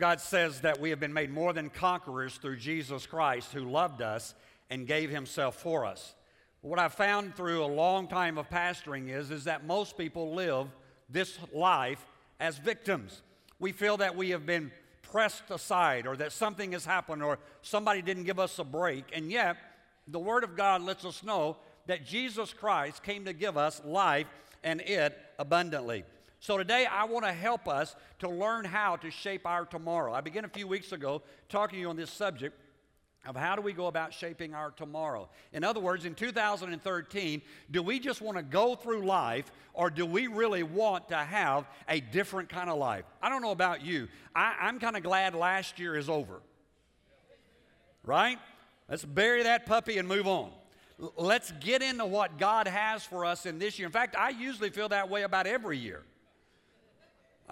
God 0.00 0.18
says 0.18 0.62
that 0.62 0.80
we 0.80 0.88
have 0.90 0.98
been 0.98 1.12
made 1.12 1.30
more 1.30 1.52
than 1.52 1.68
conquerors 1.68 2.36
through 2.36 2.56
Jesus 2.56 3.06
Christ, 3.06 3.52
who 3.52 3.70
loved 3.70 4.00
us 4.00 4.34
and 4.70 4.86
gave 4.86 5.10
himself 5.10 5.56
for 5.56 5.84
us. 5.84 6.14
What 6.62 6.78
I've 6.78 6.94
found 6.94 7.36
through 7.36 7.62
a 7.62 7.66
long 7.66 8.08
time 8.08 8.38
of 8.38 8.48
pastoring 8.48 9.10
is, 9.10 9.30
is 9.30 9.44
that 9.44 9.66
most 9.66 9.98
people 9.98 10.34
live 10.34 10.68
this 11.10 11.38
life 11.52 12.04
as 12.40 12.56
victims. 12.56 13.20
We 13.58 13.72
feel 13.72 13.98
that 13.98 14.16
we 14.16 14.30
have 14.30 14.46
been 14.46 14.72
pressed 15.02 15.50
aside 15.50 16.06
or 16.06 16.16
that 16.16 16.32
something 16.32 16.72
has 16.72 16.86
happened 16.86 17.22
or 17.22 17.38
somebody 17.60 18.00
didn't 18.00 18.24
give 18.24 18.38
us 18.38 18.58
a 18.58 18.64
break. 18.64 19.04
And 19.12 19.30
yet, 19.30 19.58
the 20.08 20.18
Word 20.18 20.44
of 20.44 20.56
God 20.56 20.82
lets 20.82 21.04
us 21.04 21.22
know 21.22 21.58
that 21.86 22.06
Jesus 22.06 22.54
Christ 22.54 23.02
came 23.02 23.26
to 23.26 23.34
give 23.34 23.58
us 23.58 23.82
life 23.84 24.28
and 24.64 24.80
it 24.80 25.18
abundantly. 25.38 26.04
So 26.40 26.56
today 26.56 26.86
I 26.86 27.04
want 27.04 27.26
to 27.26 27.32
help 27.32 27.68
us 27.68 27.94
to 28.20 28.28
learn 28.28 28.64
how 28.64 28.96
to 28.96 29.10
shape 29.10 29.46
our 29.46 29.66
tomorrow. 29.66 30.14
I 30.14 30.22
began 30.22 30.46
a 30.46 30.48
few 30.48 30.66
weeks 30.66 30.90
ago 30.90 31.20
talking 31.50 31.76
to 31.76 31.80
you 31.80 31.90
on 31.90 31.96
this 31.96 32.10
subject 32.10 32.58
of 33.26 33.36
how 33.36 33.54
do 33.54 33.60
we 33.60 33.74
go 33.74 33.88
about 33.88 34.14
shaping 34.14 34.54
our 34.54 34.70
tomorrow. 34.70 35.28
In 35.52 35.64
other 35.64 35.80
words, 35.80 36.06
in 36.06 36.14
2013, 36.14 37.42
do 37.70 37.82
we 37.82 38.00
just 38.00 38.22
want 38.22 38.38
to 38.38 38.42
go 38.42 38.74
through 38.74 39.04
life 39.04 39.52
or 39.74 39.90
do 39.90 40.06
we 40.06 40.28
really 40.28 40.62
want 40.62 41.08
to 41.10 41.16
have 41.16 41.66
a 41.86 42.00
different 42.00 42.48
kind 42.48 42.70
of 42.70 42.78
life? 42.78 43.04
I 43.20 43.28
don't 43.28 43.42
know 43.42 43.50
about 43.50 43.84
you. 43.84 44.08
I, 44.34 44.66
am 44.66 44.80
kind 44.80 44.96
of 44.96 45.02
glad 45.02 45.34
last 45.34 45.78
year 45.78 45.94
is 45.94 46.08
over. 46.08 46.40
Right? 48.02 48.38
Let's 48.88 49.04
bury 49.04 49.42
that 49.42 49.66
puppy 49.66 49.98
and 49.98 50.08
move 50.08 50.26
on. 50.26 50.52
Let's 51.18 51.52
get 51.60 51.82
into 51.82 52.06
what 52.06 52.38
God 52.38 52.66
has 52.66 53.04
for 53.04 53.26
us 53.26 53.44
in 53.44 53.58
this 53.58 53.78
year. 53.78 53.84
In 53.84 53.92
fact, 53.92 54.16
I 54.16 54.30
usually 54.30 54.70
feel 54.70 54.88
that 54.88 55.10
way 55.10 55.24
about 55.24 55.46
every 55.46 55.76
year. 55.76 56.02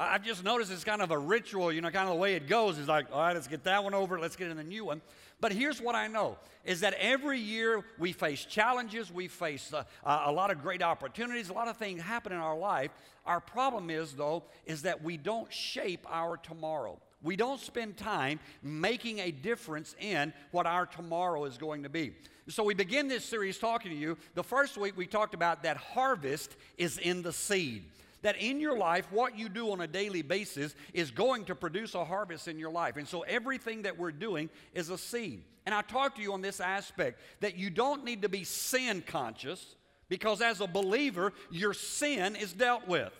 I've 0.01 0.23
just 0.23 0.45
noticed 0.45 0.71
it's 0.71 0.85
kind 0.85 1.03
of 1.03 1.11
a 1.11 1.19
ritual, 1.19 1.73
you 1.73 1.81
know, 1.81 1.91
kind 1.91 2.09
of 2.09 2.15
the 2.15 2.21
way 2.21 2.35
it 2.35 2.47
goes. 2.47 2.79
It's 2.79 2.87
like, 2.87 3.07
all 3.13 3.21
right, 3.21 3.35
let's 3.35 3.49
get 3.49 3.65
that 3.65 3.83
one 3.83 3.95
over, 3.95 4.21
let's 4.21 4.37
get 4.37 4.49
in 4.49 4.57
the 4.57 4.63
new 4.63 4.85
one. 4.85 5.03
But 5.41 5.51
here's 5.51 5.81
what 5.81 5.97
I 5.97 6.07
know 6.07 6.37
is 6.65 6.81
that 6.81 6.95
every 6.95 7.41
year 7.41 7.85
we 7.99 8.13
face 8.13 8.45
challenges, 8.45 9.13
we 9.13 9.27
face 9.27 9.73
uh, 9.73 9.83
a 10.05 10.31
lot 10.31 10.53
of 10.53 10.63
great 10.63 10.83
opportunities, 10.83 11.49
a 11.49 11.53
lot 11.53 11.67
of 11.67 11.77
things 11.77 12.01
happen 12.01 12.31
in 12.31 12.39
our 12.39 12.57
life. 12.57 12.93
Our 13.27 13.41
problem 13.41 13.91
is, 13.91 14.13
though, 14.13 14.45
is 14.67 14.83
that 14.83 15.03
we 15.03 15.17
don't 15.17 15.53
shape 15.53 16.07
our 16.09 16.37
tomorrow. 16.37 17.01
We 17.21 17.35
don't 17.35 17.61
spend 17.61 17.97
time 17.97 18.39
making 18.63 19.19
a 19.19 19.33
difference 19.33 19.97
in 19.99 20.33
what 20.53 20.67
our 20.67 20.87
tomorrow 20.87 21.45
is 21.45 21.59
going 21.59 21.83
to 21.83 21.89
be. 21.89 22.13
So, 22.49 22.63
we 22.63 22.75
begin 22.75 23.09
this 23.09 23.25
series 23.25 23.59
talking 23.59 23.91
to 23.91 23.97
you. 23.97 24.17
The 24.35 24.45
first 24.45 24.79
week 24.79 24.97
we 24.97 25.07
talked 25.07 25.35
about 25.35 25.65
that 25.65 25.77
harvest 25.77 26.55
is 26.77 26.99
in 26.99 27.23
the 27.23 27.33
seed 27.33 27.85
that 28.23 28.37
in 28.37 28.61
your 28.61 28.77
life, 28.77 29.11
what 29.13 29.39
you 29.39 29.49
do 29.49 29.71
on 29.71 29.81
a 29.81 29.87
daily 29.87 30.23
basis 30.23 30.75
is 30.93 31.11
going 31.11 31.45
to 31.47 31.55
produce 31.55 31.95
a 31.95 32.05
harvest 32.05 32.49
in 32.49 32.59
your 32.59 32.71
life. 32.71 32.97
And 32.97 33.07
so 33.07 33.23
everything 33.23 33.83
that 33.83 33.99
we're 33.99 34.13
doing 34.13 34.51
is 34.75 34.91
a 34.91 34.99
seed. 34.99 35.43
And 35.67 35.75
I 35.75 35.83
talked 35.83 36.17
to 36.17 36.23
you 36.23 36.33
on 36.33 36.41
this 36.41 36.61
aspect 36.61 37.21
that 37.41 37.57
you 37.57 37.71
don't 37.71 38.05
need 38.05 38.23
to 38.23 38.29
be 38.29 38.45
sin 38.45 39.03
conscious 39.07 39.77
because 40.09 40.41
as 40.41 40.61
a 40.61 40.67
believer, 40.67 41.33
your 41.51 41.75
sin 41.75 42.37
is 42.37 42.53
dealt 42.53 42.89
with. 42.89 43.13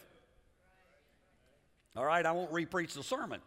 All 1.95 2.05
right, 2.05 2.25
I 2.25 2.33
won't 2.33 2.53
repreach 2.53 2.95
the 2.95 3.03
sermon. 3.03 3.41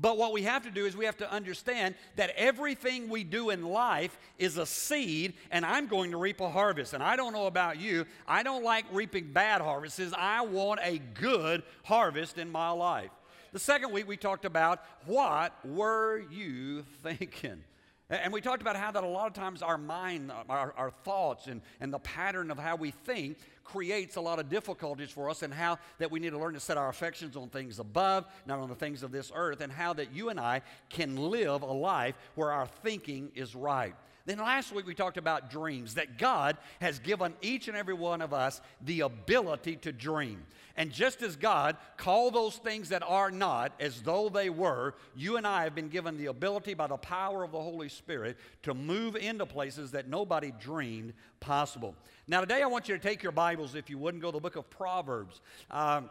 But 0.00 0.16
what 0.16 0.32
we 0.32 0.42
have 0.42 0.62
to 0.62 0.70
do 0.70 0.86
is 0.86 0.96
we 0.96 1.04
have 1.04 1.18
to 1.18 1.30
understand 1.30 1.94
that 2.16 2.30
everything 2.36 3.10
we 3.10 3.22
do 3.22 3.50
in 3.50 3.64
life 3.64 4.18
is 4.38 4.56
a 4.56 4.64
seed, 4.64 5.34
and 5.50 5.66
I'm 5.66 5.88
going 5.88 6.12
to 6.12 6.16
reap 6.16 6.40
a 6.40 6.48
harvest. 6.48 6.94
And 6.94 7.02
I 7.02 7.16
don't 7.16 7.34
know 7.34 7.46
about 7.46 7.78
you, 7.78 8.06
I 8.26 8.42
don't 8.42 8.64
like 8.64 8.86
reaping 8.92 9.32
bad 9.32 9.60
harvests. 9.60 10.00
I 10.16 10.40
want 10.42 10.80
a 10.82 10.98
good 11.14 11.62
harvest 11.84 12.38
in 12.38 12.50
my 12.50 12.70
life. 12.70 13.10
The 13.52 13.58
second 13.58 13.92
week 13.92 14.08
we 14.08 14.16
talked 14.16 14.44
about 14.44 14.82
what 15.04 15.52
were 15.66 16.22
you 16.30 16.84
thinking? 17.02 17.62
And 18.10 18.32
we 18.32 18.40
talked 18.40 18.60
about 18.60 18.74
how 18.74 18.90
that 18.90 19.04
a 19.04 19.06
lot 19.06 19.28
of 19.28 19.34
times 19.34 19.62
our 19.62 19.78
mind, 19.78 20.32
our, 20.48 20.74
our 20.76 20.90
thoughts, 20.90 21.46
and, 21.46 21.62
and 21.80 21.92
the 21.92 22.00
pattern 22.00 22.50
of 22.50 22.58
how 22.58 22.74
we 22.74 22.90
think 22.90 23.38
creates 23.62 24.16
a 24.16 24.20
lot 24.20 24.40
of 24.40 24.48
difficulties 24.48 25.10
for 25.10 25.30
us, 25.30 25.42
and 25.42 25.54
how 25.54 25.78
that 25.98 26.10
we 26.10 26.18
need 26.18 26.30
to 26.30 26.38
learn 26.38 26.54
to 26.54 26.60
set 26.60 26.76
our 26.76 26.88
affections 26.88 27.36
on 27.36 27.48
things 27.48 27.78
above, 27.78 28.26
not 28.46 28.58
on 28.58 28.68
the 28.68 28.74
things 28.74 29.04
of 29.04 29.12
this 29.12 29.30
earth, 29.32 29.60
and 29.60 29.72
how 29.72 29.92
that 29.92 30.12
you 30.12 30.28
and 30.28 30.40
I 30.40 30.62
can 30.88 31.16
live 31.16 31.62
a 31.62 31.66
life 31.66 32.16
where 32.34 32.50
our 32.50 32.66
thinking 32.66 33.30
is 33.36 33.54
right. 33.54 33.94
Then 34.30 34.38
last 34.38 34.72
week 34.72 34.86
we 34.86 34.94
talked 34.94 35.16
about 35.16 35.50
dreams, 35.50 35.94
that 35.94 36.16
God 36.16 36.56
has 36.80 37.00
given 37.00 37.34
each 37.42 37.66
and 37.66 37.76
every 37.76 37.94
one 37.94 38.22
of 38.22 38.32
us 38.32 38.60
the 38.80 39.00
ability 39.00 39.74
to 39.78 39.90
dream. 39.90 40.44
And 40.76 40.92
just 40.92 41.20
as 41.20 41.34
God 41.34 41.76
called 41.96 42.34
those 42.34 42.54
things 42.54 42.90
that 42.90 43.02
are 43.02 43.32
not 43.32 43.72
as 43.80 44.02
though 44.02 44.28
they 44.28 44.48
were, 44.48 44.94
you 45.16 45.36
and 45.36 45.44
I 45.44 45.64
have 45.64 45.74
been 45.74 45.88
given 45.88 46.16
the 46.16 46.26
ability 46.26 46.74
by 46.74 46.86
the 46.86 46.96
power 46.96 47.42
of 47.42 47.50
the 47.50 47.60
Holy 47.60 47.88
Spirit 47.88 48.36
to 48.62 48.72
move 48.72 49.16
into 49.16 49.46
places 49.46 49.90
that 49.90 50.06
nobody 50.06 50.52
dreamed 50.60 51.12
possible. 51.40 51.96
Now, 52.28 52.38
today 52.38 52.62
I 52.62 52.66
want 52.66 52.88
you 52.88 52.96
to 52.96 53.02
take 53.02 53.24
your 53.24 53.32
Bibles, 53.32 53.74
if 53.74 53.90
you 53.90 53.98
wouldn't, 53.98 54.22
go 54.22 54.30
to 54.30 54.36
the 54.36 54.40
book 54.40 54.54
of 54.54 54.70
Proverbs. 54.70 55.40
Um, 55.72 56.08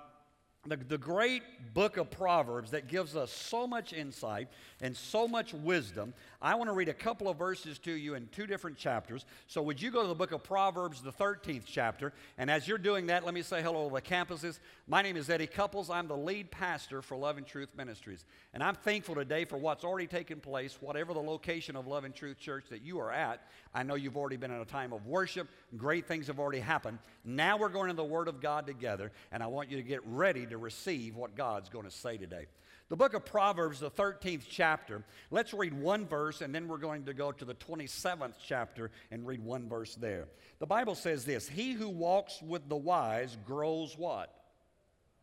the, 0.67 0.75
the 0.75 0.97
great 0.97 1.41
book 1.73 1.95
of 1.97 2.11
Proverbs 2.11 2.71
that 2.71 2.87
gives 2.87 3.15
us 3.15 3.31
so 3.31 3.65
much 3.65 3.93
insight 3.93 4.49
and 4.81 4.95
so 4.95 5.27
much 5.27 5.53
wisdom. 5.53 6.13
I 6.41 6.55
want 6.55 6.69
to 6.69 6.73
read 6.73 6.87
a 6.87 6.93
couple 6.93 7.27
of 7.27 7.37
verses 7.37 7.79
to 7.79 7.91
you 7.91 8.15
in 8.15 8.27
two 8.31 8.47
different 8.47 8.77
chapters. 8.77 9.25
So, 9.47 9.61
would 9.61 9.81
you 9.81 9.91
go 9.91 10.03
to 10.03 10.07
the 10.07 10.15
book 10.15 10.31
of 10.31 10.41
Proverbs, 10.41 11.01
the 11.01 11.11
13th 11.11 11.63
chapter? 11.65 12.13
And 12.37 12.49
as 12.49 12.65
you're 12.65 12.77
doing 12.77 13.07
that, 13.07 13.25
let 13.25 13.33
me 13.33 13.41
say 13.41 13.61
hello 13.61 13.89
to 13.89 13.95
the 13.95 14.01
campuses. 14.01 14.59
My 14.87 15.01
name 15.01 15.17
is 15.17 15.29
Eddie 15.29 15.47
Couples. 15.47 15.89
I'm 15.89 16.07
the 16.07 16.15
lead 16.15 16.49
pastor 16.49 17.01
for 17.01 17.17
Love 17.17 17.37
and 17.37 17.45
Truth 17.45 17.75
Ministries. 17.75 18.23
And 18.53 18.63
I'm 18.63 18.75
thankful 18.75 19.15
today 19.15 19.43
for 19.43 19.57
what's 19.57 19.83
already 19.83 20.07
taken 20.07 20.39
place, 20.39 20.77
whatever 20.79 21.13
the 21.13 21.19
location 21.19 21.75
of 21.75 21.87
Love 21.87 22.05
and 22.05 22.15
Truth 22.15 22.39
Church 22.39 22.63
that 22.69 22.83
you 22.83 22.99
are 23.01 23.11
at. 23.11 23.45
I 23.73 23.83
know 23.83 23.95
you've 23.95 24.17
already 24.17 24.37
been 24.37 24.51
in 24.51 24.61
a 24.61 24.65
time 24.65 24.93
of 24.93 25.07
worship, 25.07 25.49
great 25.75 26.07
things 26.07 26.27
have 26.27 26.39
already 26.39 26.61
happened. 26.61 26.99
Now 27.25 27.57
we're 27.57 27.67
going 27.67 27.89
to 27.89 27.95
the 27.95 28.03
Word 28.05 28.29
of 28.29 28.39
God 28.39 28.65
together, 28.65 29.11
and 29.33 29.43
I 29.43 29.47
want 29.47 29.69
you 29.69 29.75
to 29.75 29.83
get 29.83 30.01
ready 30.05 30.45
to 30.45 30.57
receive 30.57 31.17
what 31.17 31.35
God's 31.35 31.67
going 31.67 31.85
to 31.85 31.91
say 31.91 32.17
today. 32.17 32.45
The 32.89 32.95
book 32.95 33.13
of 33.13 33.23
Proverbs, 33.23 33.79
the 33.79 33.91
13th 33.91 34.45
chapter, 34.49 35.03
let's 35.29 35.53
read 35.53 35.79
one 35.79 36.07
verse 36.07 36.28
and 36.41 36.53
then 36.53 36.67
we're 36.67 36.77
going 36.77 37.05
to 37.05 37.13
go 37.13 37.31
to 37.31 37.45
the 37.45 37.55
27th 37.55 38.35
chapter 38.45 38.91
and 39.11 39.25
read 39.25 39.43
one 39.43 39.67
verse 39.67 39.95
there. 39.95 40.27
The 40.59 40.65
Bible 40.65 40.95
says 40.95 41.25
this 41.25 41.47
He 41.47 41.73
who 41.73 41.89
walks 41.89 42.41
with 42.41 42.69
the 42.69 42.77
wise 42.77 43.37
grows 43.45 43.97
what? 43.97 44.33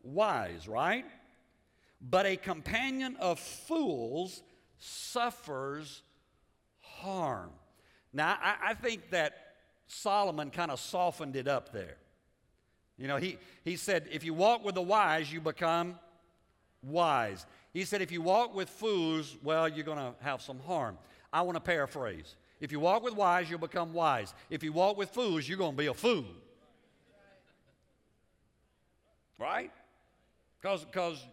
Wise, 0.03 0.67
right? 0.67 1.05
But 2.01 2.25
a 2.25 2.37
companion 2.37 3.15
of 3.19 3.39
fools 3.39 4.43
suffers 4.77 6.03
harm. 6.79 7.49
Now, 8.13 8.37
I, 8.41 8.69
I 8.69 8.73
think 8.73 9.09
that 9.11 9.55
Solomon 9.87 10.51
kind 10.51 10.71
of 10.71 10.79
softened 10.79 11.35
it 11.35 11.47
up 11.47 11.71
there. 11.71 11.97
You 12.97 13.07
know, 13.07 13.17
he, 13.17 13.37
he 13.63 13.75
said, 13.75 14.07
if 14.11 14.23
you 14.23 14.33
walk 14.33 14.63
with 14.65 14.75
the 14.75 14.81
wise, 14.81 15.31
you 15.31 15.39
become 15.39 15.99
wise. 16.81 17.45
He 17.77 17.85
said, 17.85 18.01
if 18.01 18.11
you 18.11 18.23
walk 18.23 18.55
with 18.55 18.69
fools, 18.69 19.37
well, 19.43 19.69
you're 19.69 19.85
going 19.85 19.99
to 19.99 20.15
have 20.21 20.41
some 20.41 20.57
harm. 20.61 20.97
I 21.31 21.43
want 21.43 21.57
to 21.57 21.61
paraphrase. 21.61 22.35
If 22.59 22.71
you 22.71 22.79
walk 22.79 23.03
with 23.03 23.13
wise, 23.13 23.51
you'll 23.51 23.59
become 23.59 23.93
wise. 23.93 24.33
If 24.49 24.63
you 24.63 24.73
walk 24.73 24.97
with 24.97 25.11
fools, 25.11 25.47
you're 25.47 25.59
going 25.59 25.73
to 25.73 25.77
be 25.77 25.85
a 25.85 25.93
fool. 25.93 26.25
Right? 29.37 29.71
Because, 30.59 30.85
because, 30.85 31.23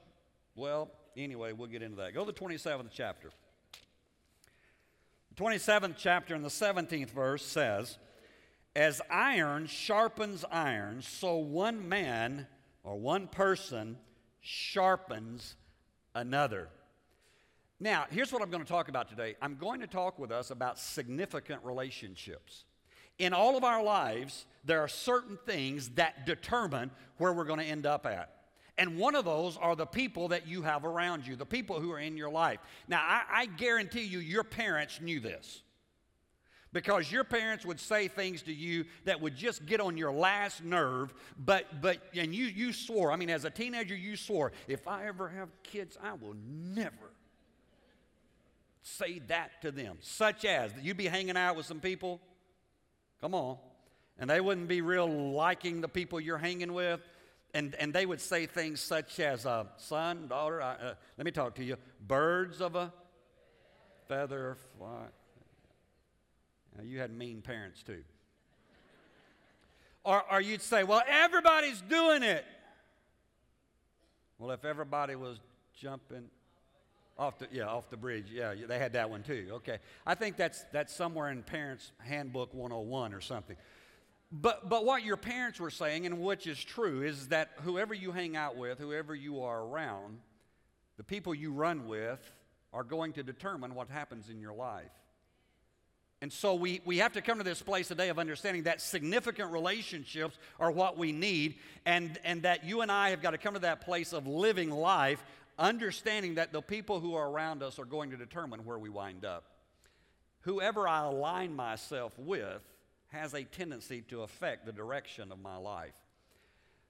well, 0.54 0.90
anyway, 1.16 1.54
we'll 1.54 1.68
get 1.68 1.80
into 1.80 1.96
that. 1.96 2.12
Go 2.12 2.26
to 2.26 2.32
the 2.32 2.38
27th 2.38 2.90
chapter. 2.92 3.30
The 5.34 5.42
27th 5.42 5.94
chapter 5.96 6.34
and 6.34 6.44
the 6.44 6.50
17th 6.50 7.08
verse 7.08 7.42
says, 7.42 7.96
As 8.76 9.00
iron 9.08 9.64
sharpens 9.66 10.44
iron, 10.52 11.00
so 11.00 11.36
one 11.36 11.88
man 11.88 12.46
or 12.82 12.98
one 12.98 13.28
person 13.28 13.96
sharpens 14.42 15.54
another. 16.14 16.68
Now, 17.80 18.06
here's 18.10 18.32
what 18.32 18.40
I'm 18.40 18.50
going 18.50 18.62
to 18.62 18.68
talk 18.68 18.88
about 18.88 19.08
today. 19.08 19.36
I'm 19.42 19.56
going 19.56 19.80
to 19.80 19.86
talk 19.86 20.18
with 20.18 20.30
us 20.30 20.50
about 20.50 20.78
significant 20.78 21.60
relationships. 21.64 22.64
In 23.18 23.32
all 23.32 23.56
of 23.56 23.64
our 23.64 23.82
lives, 23.82 24.46
there 24.64 24.80
are 24.80 24.88
certain 24.88 25.38
things 25.44 25.90
that 25.90 26.24
determine 26.24 26.90
where 27.18 27.32
we're 27.32 27.44
going 27.44 27.60
to 27.60 27.64
end 27.64 27.86
up 27.86 28.06
at. 28.06 28.30
And 28.78 28.96
one 28.96 29.14
of 29.14 29.24
those 29.24 29.56
are 29.56 29.76
the 29.76 29.86
people 29.86 30.28
that 30.28 30.48
you 30.48 30.62
have 30.62 30.84
around 30.84 31.26
you, 31.26 31.36
the 31.36 31.46
people 31.46 31.78
who 31.78 31.92
are 31.92 32.00
in 32.00 32.16
your 32.16 32.30
life. 32.30 32.58
Now, 32.88 33.02
I, 33.02 33.22
I 33.30 33.46
guarantee 33.46 34.02
you, 34.02 34.18
your 34.18 34.44
parents 34.44 35.00
knew 35.00 35.20
this 35.20 35.62
because 36.74 37.10
your 37.10 37.24
parents 37.24 37.64
would 37.64 37.80
say 37.80 38.08
things 38.08 38.42
to 38.42 38.52
you 38.52 38.84
that 39.06 39.22
would 39.22 39.34
just 39.34 39.64
get 39.64 39.80
on 39.80 39.96
your 39.96 40.12
last 40.12 40.62
nerve 40.62 41.14
but 41.38 41.80
but 41.80 41.96
and 42.14 42.34
you 42.34 42.44
you 42.44 42.74
swore. 42.74 43.10
I 43.10 43.16
mean 43.16 43.30
as 43.30 43.46
a 43.46 43.50
teenager 43.50 43.96
you 43.96 44.16
swore 44.16 44.52
if 44.68 44.86
i 44.86 45.06
ever 45.06 45.30
have 45.30 45.48
kids 45.62 45.96
i 46.02 46.12
will 46.12 46.36
never 46.44 47.14
say 48.84 49.20
that 49.28 49.62
to 49.62 49.70
them. 49.72 49.96
Such 50.00 50.44
as 50.44 50.70
you'd 50.80 50.96
be 50.96 51.06
hanging 51.06 51.36
out 51.36 51.56
with 51.56 51.66
some 51.66 51.80
people. 51.80 52.20
Come 53.20 53.34
on. 53.34 53.56
And 54.18 54.30
they 54.30 54.40
wouldn't 54.40 54.68
be 54.68 54.80
real 54.80 55.08
liking 55.08 55.80
the 55.80 55.88
people 55.88 56.20
you're 56.20 56.38
hanging 56.38 56.72
with. 56.72 57.00
And, 57.54 57.74
and 57.76 57.92
they 57.92 58.04
would 58.04 58.20
say 58.20 58.46
things 58.46 58.80
such 58.80 59.18
as, 59.20 59.46
uh, 59.46 59.64
son, 59.76 60.28
daughter, 60.28 60.60
uh, 60.60 60.94
let 61.16 61.24
me 61.24 61.30
talk 61.30 61.54
to 61.56 61.64
you, 61.64 61.76
birds 62.06 62.60
of 62.60 62.74
a 62.74 62.92
feather 64.08 64.56
fly. 64.76 65.06
Now, 66.76 66.82
you 66.82 66.98
had 66.98 67.16
mean 67.16 67.42
parents 67.42 67.82
too. 67.82 68.02
Or, 70.04 70.22
or 70.30 70.40
you'd 70.40 70.62
say, 70.62 70.84
well, 70.84 71.02
everybody's 71.08 71.80
doing 71.80 72.22
it. 72.22 72.44
Well, 74.38 74.50
if 74.50 74.64
everybody 74.64 75.14
was 75.14 75.38
jumping 75.80 76.28
off 77.16 77.38
the 77.38 77.46
yeah 77.52 77.66
off 77.66 77.88
the 77.90 77.96
bridge, 77.96 78.26
yeah, 78.32 78.54
they 78.66 78.78
had 78.78 78.94
that 78.94 79.08
one 79.08 79.22
too. 79.22 79.46
Okay, 79.52 79.78
I 80.04 80.14
think 80.14 80.36
that's 80.36 80.64
that's 80.72 80.94
somewhere 80.94 81.30
in 81.30 81.42
Parents 81.44 81.92
Handbook 81.98 82.52
101 82.52 83.14
or 83.14 83.20
something. 83.20 83.56
But, 84.32 84.68
but 84.68 84.84
what 84.84 85.04
your 85.04 85.16
parents 85.16 85.60
were 85.60 85.70
saying, 85.70 86.06
and 86.06 86.20
which 86.20 86.48
is 86.48 86.62
true, 86.62 87.02
is 87.02 87.28
that 87.28 87.50
whoever 87.62 87.94
you 87.94 88.10
hang 88.10 88.36
out 88.36 88.56
with, 88.56 88.80
whoever 88.80 89.14
you 89.14 89.42
are 89.42 89.62
around, 89.62 90.18
the 90.96 91.04
people 91.04 91.34
you 91.34 91.52
run 91.52 91.86
with 91.86 92.18
are 92.72 92.82
going 92.82 93.12
to 93.12 93.22
determine 93.22 93.76
what 93.76 93.88
happens 93.88 94.28
in 94.28 94.40
your 94.40 94.52
life. 94.52 94.90
And 96.24 96.32
so 96.32 96.54
we, 96.54 96.80
we 96.86 96.96
have 97.00 97.12
to 97.12 97.20
come 97.20 97.36
to 97.36 97.44
this 97.44 97.60
place 97.60 97.88
today 97.88 98.08
of 98.08 98.18
understanding 98.18 98.62
that 98.62 98.80
significant 98.80 99.52
relationships 99.52 100.38
are 100.58 100.70
what 100.70 100.96
we 100.96 101.12
need, 101.12 101.56
and, 101.84 102.18
and 102.24 102.44
that 102.44 102.64
you 102.64 102.80
and 102.80 102.90
I 102.90 103.10
have 103.10 103.20
got 103.20 103.32
to 103.32 103.38
come 103.38 103.52
to 103.52 103.60
that 103.60 103.82
place 103.82 104.14
of 104.14 104.26
living 104.26 104.70
life, 104.70 105.22
understanding 105.58 106.36
that 106.36 106.50
the 106.50 106.62
people 106.62 106.98
who 106.98 107.14
are 107.14 107.28
around 107.28 107.62
us 107.62 107.78
are 107.78 107.84
going 107.84 108.10
to 108.12 108.16
determine 108.16 108.64
where 108.64 108.78
we 108.78 108.88
wind 108.88 109.26
up. 109.26 109.44
Whoever 110.40 110.88
I 110.88 111.04
align 111.04 111.54
myself 111.54 112.18
with 112.18 112.62
has 113.08 113.34
a 113.34 113.44
tendency 113.44 114.00
to 114.08 114.22
affect 114.22 114.64
the 114.64 114.72
direction 114.72 115.30
of 115.30 115.38
my 115.42 115.58
life. 115.58 115.92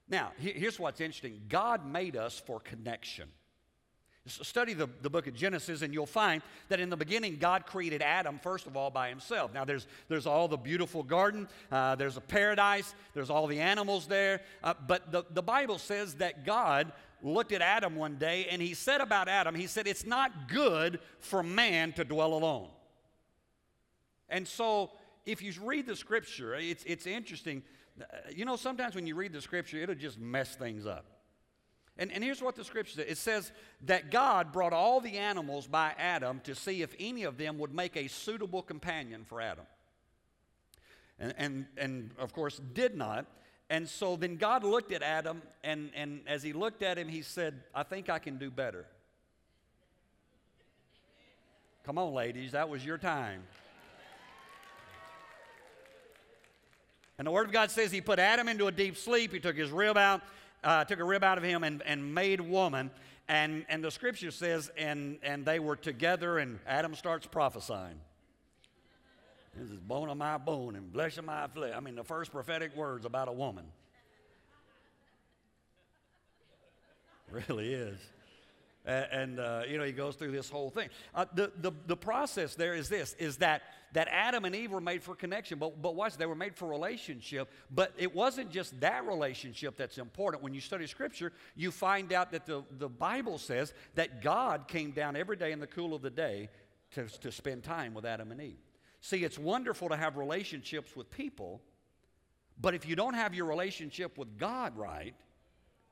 Now, 0.07 0.31
here's 0.37 0.79
what's 0.79 1.01
interesting 1.01 1.41
God 1.49 1.85
made 1.85 2.15
us 2.15 2.41
for 2.47 2.61
connection. 2.61 3.27
Study 4.27 4.73
the, 4.73 4.89
the 5.03 5.09
book 5.09 5.27
of 5.27 5.35
Genesis, 5.35 5.83
and 5.83 5.93
you'll 5.93 6.07
find 6.07 6.41
that 6.69 6.79
in 6.79 6.89
the 6.89 6.97
beginning, 6.97 7.37
God 7.37 7.67
created 7.67 8.01
Adam, 8.01 8.39
first 8.41 8.65
of 8.65 8.75
all, 8.75 8.89
by 8.89 9.09
himself. 9.09 9.53
Now, 9.53 9.65
there's, 9.65 9.85
there's 10.07 10.25
all 10.25 10.47
the 10.47 10.57
beautiful 10.57 11.03
garden, 11.03 11.47
uh, 11.71 11.93
there's 11.93 12.17
a 12.17 12.21
paradise, 12.21 12.95
there's 13.13 13.29
all 13.29 13.45
the 13.45 13.59
animals 13.59 14.07
there. 14.07 14.41
Uh, 14.63 14.73
but 14.87 15.11
the, 15.11 15.23
the 15.29 15.43
Bible 15.43 15.77
says 15.77 16.15
that 16.15 16.43
God 16.43 16.91
looked 17.21 17.51
at 17.51 17.61
Adam 17.61 17.95
one 17.95 18.15
day 18.15 18.47
and 18.49 18.61
he 18.61 18.73
said 18.73 18.99
about 18.99 19.27
Adam, 19.27 19.53
He 19.53 19.67
said, 19.67 19.87
It's 19.87 20.05
not 20.05 20.47
good 20.47 20.99
for 21.19 21.43
man 21.43 21.93
to 21.93 22.03
dwell 22.03 22.33
alone. 22.33 22.69
And 24.29 24.47
so 24.47 24.91
if 25.25 25.41
you 25.41 25.53
read 25.61 25.85
the 25.85 25.95
scripture, 25.95 26.55
it's, 26.55 26.83
it's 26.85 27.05
interesting. 27.05 27.63
You 28.33 28.45
know, 28.45 28.55
sometimes 28.55 28.95
when 28.95 29.07
you 29.07 29.15
read 29.15 29.33
the 29.33 29.41
scripture, 29.41 29.77
it'll 29.77 29.95
just 29.95 30.19
mess 30.19 30.55
things 30.55 30.85
up. 30.85 31.05
And, 31.97 32.11
and 32.11 32.23
here's 32.23 32.41
what 32.41 32.55
the 32.55 32.63
scripture 32.63 32.95
says 32.95 33.05
it 33.07 33.17
says 33.17 33.51
that 33.85 34.11
God 34.11 34.51
brought 34.51 34.73
all 34.73 34.99
the 34.99 35.17
animals 35.17 35.67
by 35.67 35.93
Adam 35.97 36.41
to 36.43 36.53
see 36.53 36.81
if 36.81 36.93
any 36.99 37.23
of 37.23 37.37
them 37.37 37.57
would 37.59 37.73
make 37.73 37.95
a 37.95 38.07
suitable 38.07 38.61
companion 38.61 39.23
for 39.25 39.39
Adam. 39.39 39.65
And, 41.17 41.33
and, 41.37 41.65
and 41.77 42.11
of 42.19 42.33
course, 42.33 42.59
did 42.73 42.95
not. 42.95 43.25
And 43.69 43.87
so 43.87 44.15
then 44.15 44.35
God 44.35 44.63
looked 44.63 44.91
at 44.91 45.01
Adam, 45.01 45.41
and, 45.63 45.89
and 45.95 46.21
as 46.27 46.43
he 46.43 46.53
looked 46.53 46.83
at 46.83 46.97
him, 46.97 47.07
he 47.07 47.21
said, 47.21 47.63
I 47.73 47.83
think 47.83 48.09
I 48.09 48.19
can 48.19 48.37
do 48.37 48.51
better. 48.51 48.85
Come 51.85 51.97
on, 51.97 52.13
ladies, 52.13 52.51
that 52.51 52.69
was 52.69 52.85
your 52.85 52.97
time. 52.97 53.43
And 57.17 57.25
the 57.25 57.31
Word 57.31 57.47
of 57.47 57.53
God 57.53 57.71
says 57.71 57.91
he 57.91 58.01
put 58.01 58.19
Adam 58.19 58.49
into 58.49 58.67
a 58.67 58.71
deep 58.71 58.97
sleep. 58.97 59.31
He 59.31 59.39
took 59.39 59.55
his 59.55 59.71
rib 59.71 59.97
out, 59.97 60.21
uh, 60.65 60.83
took 60.83 60.99
a 60.99 61.03
rib 61.05 61.23
out 61.23 61.37
of 61.37 61.43
him, 61.43 61.63
and, 61.63 61.81
and 61.83 62.13
made 62.13 62.41
woman. 62.41 62.91
And, 63.27 63.65
and 63.69 63.83
the 63.83 63.91
scripture 63.91 64.31
says, 64.31 64.69
and, 64.77 65.17
and 65.23 65.45
they 65.45 65.59
were 65.59 65.75
together, 65.75 66.39
and 66.39 66.59
Adam 66.67 66.93
starts 66.95 67.25
prophesying. 67.25 67.99
This 69.55 69.71
is 69.71 69.79
bone 69.79 70.09
of 70.09 70.17
my 70.17 70.37
bone 70.37 70.75
and 70.75 70.91
flesh 70.91 71.17
of 71.17 71.25
my 71.25 71.47
flesh. 71.47 71.73
I 71.75 71.79
mean, 71.79 71.95
the 71.95 72.03
first 72.03 72.31
prophetic 72.31 72.75
words 72.75 73.05
about 73.05 73.29
a 73.29 73.31
woman. 73.31 73.65
Really 77.31 77.73
is 77.73 77.97
and 78.85 79.39
uh, 79.39 79.63
you 79.67 79.77
know 79.77 79.83
he 79.83 79.91
goes 79.91 80.15
through 80.15 80.31
this 80.31 80.49
whole 80.49 80.69
thing. 80.69 80.89
Uh, 81.13 81.25
the, 81.33 81.51
the, 81.61 81.71
the 81.87 81.97
process 81.97 82.55
there 82.55 82.75
is 82.75 82.89
this 82.89 83.13
is 83.19 83.37
that 83.37 83.63
that 83.93 84.07
adam 84.09 84.45
and 84.45 84.55
eve 84.55 84.71
were 84.71 84.81
made 84.81 85.01
for 85.01 85.15
connection 85.15 85.57
but, 85.57 85.81
but 85.81 85.95
watch 85.95 86.17
they 86.17 86.25
were 86.25 86.35
made 86.35 86.55
for 86.55 86.67
relationship 86.67 87.49
but 87.71 87.93
it 87.97 88.13
wasn't 88.13 88.49
just 88.51 88.79
that 88.79 89.05
relationship 89.05 89.77
that's 89.77 89.97
important. 89.97 90.43
When 90.43 90.53
you 90.53 90.61
study 90.61 90.85
scripture 90.87 91.33
you 91.55 91.71
find 91.71 92.13
out 92.13 92.31
that 92.31 92.45
the, 92.45 92.63
the 92.77 92.89
bible 92.89 93.37
says 93.37 93.73
that 93.95 94.21
god 94.21 94.67
came 94.67 94.91
down 94.91 95.15
every 95.15 95.35
day 95.35 95.51
in 95.51 95.59
the 95.59 95.67
cool 95.67 95.95
of 95.95 96.01
the 96.01 96.09
day 96.09 96.49
to, 96.91 97.07
to 97.19 97.31
spend 97.31 97.63
time 97.63 97.93
with 97.93 98.05
adam 98.05 98.31
and 98.31 98.41
eve. 98.41 98.59
See 99.01 99.23
it's 99.23 99.39
wonderful 99.39 99.89
to 99.89 99.97
have 99.97 100.17
relationships 100.17 100.95
with 100.95 101.09
people 101.09 101.61
but 102.59 102.73
if 102.75 102.87
you 102.87 102.95
don't 102.95 103.15
have 103.15 103.33
your 103.33 103.45
relationship 103.45 104.17
with 104.17 104.37
god 104.37 104.77
right 104.77 105.15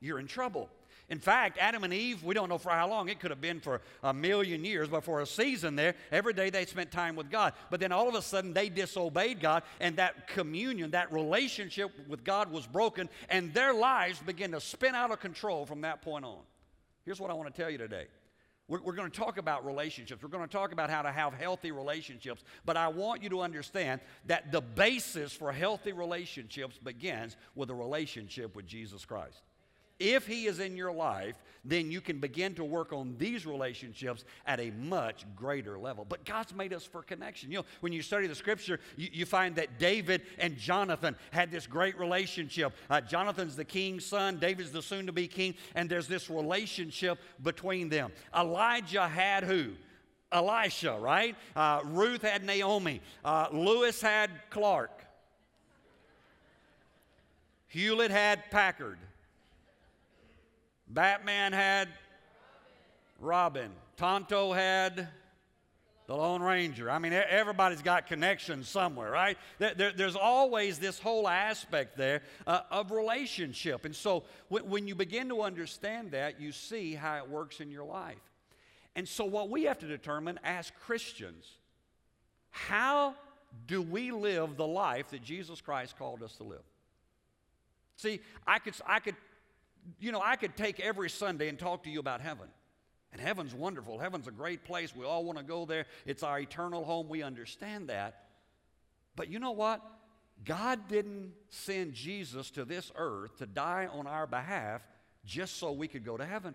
you're 0.00 0.18
in 0.18 0.26
trouble 0.26 0.68
in 1.10 1.18
fact, 1.18 1.58
Adam 1.60 1.84
and 1.84 1.92
Eve, 1.92 2.24
we 2.24 2.34
don't 2.34 2.48
know 2.48 2.56
for 2.56 2.70
how 2.70 2.88
long, 2.88 3.08
it 3.08 3.20
could 3.20 3.30
have 3.30 3.40
been 3.40 3.60
for 3.60 3.82
a 4.02 4.14
million 4.14 4.64
years, 4.64 4.88
but 4.88 5.04
for 5.04 5.20
a 5.20 5.26
season 5.26 5.76
there, 5.76 5.94
every 6.10 6.32
day 6.32 6.48
they 6.48 6.64
spent 6.64 6.90
time 6.90 7.14
with 7.14 7.30
God. 7.30 7.52
But 7.70 7.80
then 7.80 7.92
all 7.92 8.08
of 8.08 8.14
a 8.14 8.22
sudden 8.22 8.54
they 8.54 8.70
disobeyed 8.70 9.40
God, 9.40 9.64
and 9.80 9.96
that 9.96 10.28
communion, 10.28 10.92
that 10.92 11.12
relationship 11.12 11.90
with 12.08 12.24
God 12.24 12.50
was 12.50 12.66
broken, 12.66 13.10
and 13.28 13.52
their 13.52 13.74
lives 13.74 14.20
began 14.20 14.52
to 14.52 14.60
spin 14.60 14.94
out 14.94 15.10
of 15.10 15.20
control 15.20 15.66
from 15.66 15.82
that 15.82 16.00
point 16.00 16.24
on. 16.24 16.40
Here's 17.04 17.20
what 17.20 17.30
I 17.30 17.34
want 17.34 17.54
to 17.54 17.62
tell 17.62 17.70
you 17.70 17.78
today. 17.78 18.06
We're, 18.66 18.80
we're 18.80 18.94
going 18.94 19.10
to 19.10 19.18
talk 19.18 19.36
about 19.36 19.66
relationships. 19.66 20.22
We're 20.22 20.30
going 20.30 20.48
to 20.48 20.50
talk 20.50 20.72
about 20.72 20.88
how 20.88 21.02
to 21.02 21.12
have 21.12 21.34
healthy 21.34 21.70
relationships. 21.70 22.42
But 22.64 22.78
I 22.78 22.88
want 22.88 23.22
you 23.22 23.28
to 23.28 23.42
understand 23.42 24.00
that 24.24 24.52
the 24.52 24.62
basis 24.62 25.34
for 25.34 25.52
healthy 25.52 25.92
relationships 25.92 26.78
begins 26.78 27.36
with 27.54 27.68
a 27.68 27.74
relationship 27.74 28.56
with 28.56 28.66
Jesus 28.66 29.04
Christ. 29.04 29.42
If 29.98 30.26
He 30.26 30.46
is 30.46 30.58
in 30.58 30.76
your 30.76 30.92
life, 30.92 31.36
then 31.64 31.90
you 31.90 32.00
can 32.00 32.18
begin 32.18 32.54
to 32.54 32.64
work 32.64 32.92
on 32.92 33.14
these 33.18 33.46
relationships 33.46 34.24
at 34.46 34.60
a 34.60 34.70
much 34.72 35.24
greater 35.34 35.78
level. 35.78 36.04
But 36.06 36.24
God's 36.24 36.54
made 36.54 36.72
us 36.72 36.84
for 36.84 37.02
connection. 37.02 37.50
You 37.50 37.58
know, 37.58 37.64
when 37.80 37.92
you 37.92 38.02
study 38.02 38.26
the 38.26 38.34
scripture, 38.34 38.80
you, 38.96 39.08
you 39.12 39.26
find 39.26 39.56
that 39.56 39.78
David 39.78 40.22
and 40.38 40.58
Jonathan 40.58 41.16
had 41.30 41.50
this 41.50 41.66
great 41.66 41.98
relationship. 41.98 42.74
Uh, 42.90 43.00
Jonathan's 43.00 43.56
the 43.56 43.64
king's 43.64 44.04
son, 44.04 44.38
David's 44.38 44.72
the 44.72 44.82
soon 44.82 45.06
to 45.06 45.12
be 45.12 45.26
king, 45.26 45.54
and 45.74 45.88
there's 45.88 46.08
this 46.08 46.28
relationship 46.28 47.18
between 47.42 47.88
them. 47.88 48.12
Elijah 48.36 49.08
had 49.08 49.44
who? 49.44 49.72
Elisha, 50.32 50.98
right? 50.98 51.36
Uh, 51.54 51.80
Ruth 51.84 52.22
had 52.22 52.44
Naomi. 52.44 53.00
Uh, 53.24 53.46
Lewis 53.52 54.02
had 54.02 54.30
Clark. 54.50 54.90
Hewlett 57.68 58.10
had 58.10 58.50
Packard. 58.50 58.98
Batman 60.88 61.52
had 61.52 61.88
Robin. 63.18 63.70
Tonto 63.96 64.52
had 64.52 65.08
the 66.06 66.14
Lone 66.14 66.42
Ranger. 66.42 66.90
I 66.90 66.98
mean, 66.98 67.12
everybody's 67.12 67.80
got 67.80 68.06
connections 68.06 68.68
somewhere, 68.68 69.10
right? 69.10 69.38
There's 69.58 70.16
always 70.16 70.78
this 70.78 70.98
whole 70.98 71.26
aspect 71.26 71.96
there 71.96 72.22
uh, 72.46 72.60
of 72.70 72.90
relationship. 72.90 73.84
And 73.84 73.96
so 73.96 74.24
when 74.48 74.86
you 74.86 74.94
begin 74.94 75.28
to 75.30 75.42
understand 75.42 76.10
that, 76.10 76.40
you 76.40 76.52
see 76.52 76.94
how 76.94 77.16
it 77.16 77.28
works 77.28 77.60
in 77.60 77.70
your 77.70 77.84
life. 77.84 78.18
And 78.96 79.08
so, 79.08 79.24
what 79.24 79.50
we 79.50 79.64
have 79.64 79.80
to 79.80 79.88
determine 79.88 80.38
as 80.44 80.70
Christians, 80.86 81.46
how 82.50 83.14
do 83.66 83.82
we 83.82 84.12
live 84.12 84.56
the 84.56 84.66
life 84.66 85.10
that 85.10 85.22
Jesus 85.22 85.60
Christ 85.60 85.98
called 85.98 86.22
us 86.22 86.36
to 86.36 86.44
live? 86.44 86.62
See, 87.96 88.20
I 88.46 88.60
could, 88.60 88.74
I 88.86 89.00
could 89.00 89.16
you 90.00 90.12
know, 90.12 90.22
I 90.22 90.36
could 90.36 90.56
take 90.56 90.80
every 90.80 91.10
Sunday 91.10 91.48
and 91.48 91.58
talk 91.58 91.84
to 91.84 91.90
you 91.90 92.00
about 92.00 92.20
heaven. 92.20 92.48
And 93.12 93.20
heaven's 93.20 93.54
wonderful. 93.54 93.98
Heaven's 93.98 94.26
a 94.26 94.32
great 94.32 94.64
place. 94.64 94.94
We 94.94 95.04
all 95.04 95.24
want 95.24 95.38
to 95.38 95.44
go 95.44 95.66
there. 95.66 95.86
It's 96.04 96.22
our 96.22 96.40
eternal 96.40 96.84
home. 96.84 97.08
We 97.08 97.22
understand 97.22 97.88
that. 97.88 98.24
But 99.14 99.30
you 99.30 99.38
know 99.38 99.52
what? 99.52 99.80
God 100.44 100.88
didn't 100.88 101.32
send 101.48 101.94
Jesus 101.94 102.50
to 102.52 102.64
this 102.64 102.90
earth 102.96 103.38
to 103.38 103.46
die 103.46 103.88
on 103.90 104.08
our 104.08 104.26
behalf 104.26 104.82
just 105.24 105.58
so 105.58 105.70
we 105.70 105.86
could 105.86 106.04
go 106.04 106.16
to 106.16 106.26
heaven. 106.26 106.54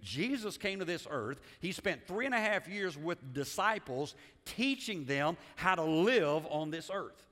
Jesus 0.00 0.56
came 0.56 0.78
to 0.78 0.86
this 0.86 1.06
earth. 1.10 1.40
He 1.60 1.72
spent 1.72 2.06
three 2.06 2.24
and 2.24 2.34
a 2.34 2.40
half 2.40 2.66
years 2.66 2.96
with 2.96 3.34
disciples 3.34 4.14
teaching 4.46 5.04
them 5.04 5.36
how 5.56 5.74
to 5.74 5.82
live 5.82 6.46
on 6.48 6.70
this 6.70 6.90
earth. 6.92 7.26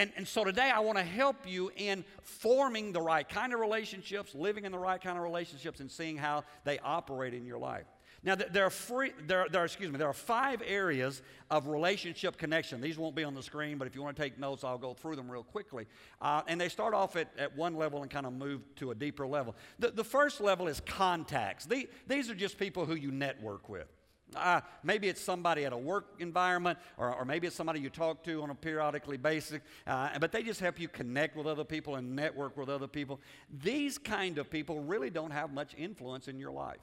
And, 0.00 0.10
and 0.16 0.26
so 0.26 0.44
today 0.44 0.70
I 0.74 0.80
want 0.80 0.96
to 0.96 1.04
help 1.04 1.46
you 1.46 1.70
in 1.76 2.06
forming 2.22 2.90
the 2.90 3.02
right 3.02 3.28
kind 3.28 3.52
of 3.52 3.60
relationships, 3.60 4.34
living 4.34 4.64
in 4.64 4.72
the 4.72 4.78
right 4.78 4.98
kind 4.98 5.18
of 5.18 5.22
relationships, 5.22 5.80
and 5.80 5.90
seeing 5.90 6.16
how 6.16 6.44
they 6.64 6.78
operate 6.78 7.34
in 7.34 7.44
your 7.44 7.58
life. 7.58 7.84
Now, 8.22 8.34
there 8.34 8.64
are, 8.64 8.70
free, 8.70 9.12
there, 9.26 9.46
there, 9.50 9.62
excuse 9.62 9.92
me, 9.92 9.98
there 9.98 10.08
are 10.08 10.14
five 10.14 10.62
areas 10.66 11.20
of 11.50 11.66
relationship 11.66 12.38
connection. 12.38 12.80
These 12.80 12.96
won't 12.96 13.14
be 13.14 13.24
on 13.24 13.34
the 13.34 13.42
screen, 13.42 13.76
but 13.76 13.86
if 13.86 13.94
you 13.94 14.02
want 14.02 14.16
to 14.16 14.22
take 14.22 14.38
notes, 14.38 14.64
I'll 14.64 14.78
go 14.78 14.94
through 14.94 15.16
them 15.16 15.30
real 15.30 15.42
quickly. 15.42 15.86
Uh, 16.22 16.40
and 16.46 16.58
they 16.58 16.70
start 16.70 16.94
off 16.94 17.16
at, 17.16 17.28
at 17.36 17.54
one 17.54 17.76
level 17.76 18.00
and 18.00 18.10
kind 18.10 18.24
of 18.24 18.32
move 18.32 18.62
to 18.76 18.92
a 18.92 18.94
deeper 18.94 19.26
level. 19.26 19.54
The, 19.80 19.90
the 19.90 20.04
first 20.04 20.40
level 20.40 20.66
is 20.66 20.80
contacts. 20.80 21.66
The, 21.66 21.90
these 22.06 22.30
are 22.30 22.34
just 22.34 22.56
people 22.56 22.86
who 22.86 22.94
you 22.94 23.10
network 23.10 23.68
with. 23.68 23.88
Uh, 24.36 24.60
maybe 24.82 25.08
it's 25.08 25.20
somebody 25.20 25.64
at 25.64 25.72
a 25.72 25.78
work 25.78 26.16
environment, 26.18 26.78
or, 26.96 27.14
or, 27.14 27.24
maybe 27.24 27.46
it's 27.46 27.56
somebody 27.56 27.80
you 27.80 27.90
talk 27.90 28.22
to 28.24 28.42
on 28.42 28.50
a 28.50 28.54
periodically 28.54 29.16
basis, 29.16 29.60
uh, 29.86 30.18
but 30.18 30.32
they 30.32 30.42
just 30.42 30.60
help 30.60 30.78
you 30.78 30.88
connect 30.88 31.36
with 31.36 31.46
other 31.46 31.64
people 31.64 31.96
and 31.96 32.14
network 32.14 32.56
with 32.56 32.68
other 32.68 32.88
people. 32.88 33.20
These 33.62 33.98
kind 33.98 34.38
of 34.38 34.50
people 34.50 34.80
really 34.80 35.10
don't 35.10 35.30
have 35.30 35.52
much 35.52 35.74
influence 35.76 36.28
in 36.28 36.38
your 36.38 36.52
life. 36.52 36.80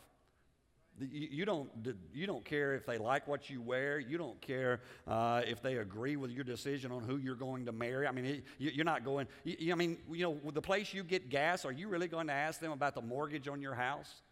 You, 1.00 1.46
don't, 1.46 1.70
you 2.12 2.26
don't 2.26 2.44
care 2.44 2.74
if 2.74 2.88
they 2.88 2.98
like 2.98 3.28
what 3.28 3.52
you 3.52 3.62
wear. 3.62 4.00
You 4.00 4.18
don't 4.18 4.42
care 4.42 4.82
uh, 5.08 5.44
if 5.46 5.62
they 5.62 5.78
agree 5.78 6.16
with 6.16 6.32
your 6.32 6.44
decision 6.44 6.92
on 6.92 7.04
who 7.04 7.18
you're 7.18 7.36
going 7.36 7.68
to 7.68 7.72
marry. 7.72 8.08
I 8.08 8.12
mean, 8.12 8.42
you, 8.58 8.82
are 8.82 8.84
not 8.84 9.06
going, 9.06 9.28
I 9.46 9.76
mean, 9.76 10.00
you 10.12 10.24
know, 10.24 10.52
the 10.52 10.62
place 10.62 10.96
you 10.96 11.04
get 11.04 11.30
gas, 11.30 11.66
are 11.66 11.72
you 11.72 11.88
really 11.88 12.08
going 12.08 12.28
to 12.28 12.34
ask 12.34 12.60
them 12.60 12.72
about 12.72 12.96
the 12.96 13.04
mortgage 13.04 13.48
on 13.48 13.62
your 13.62 13.76
house? 13.76 14.24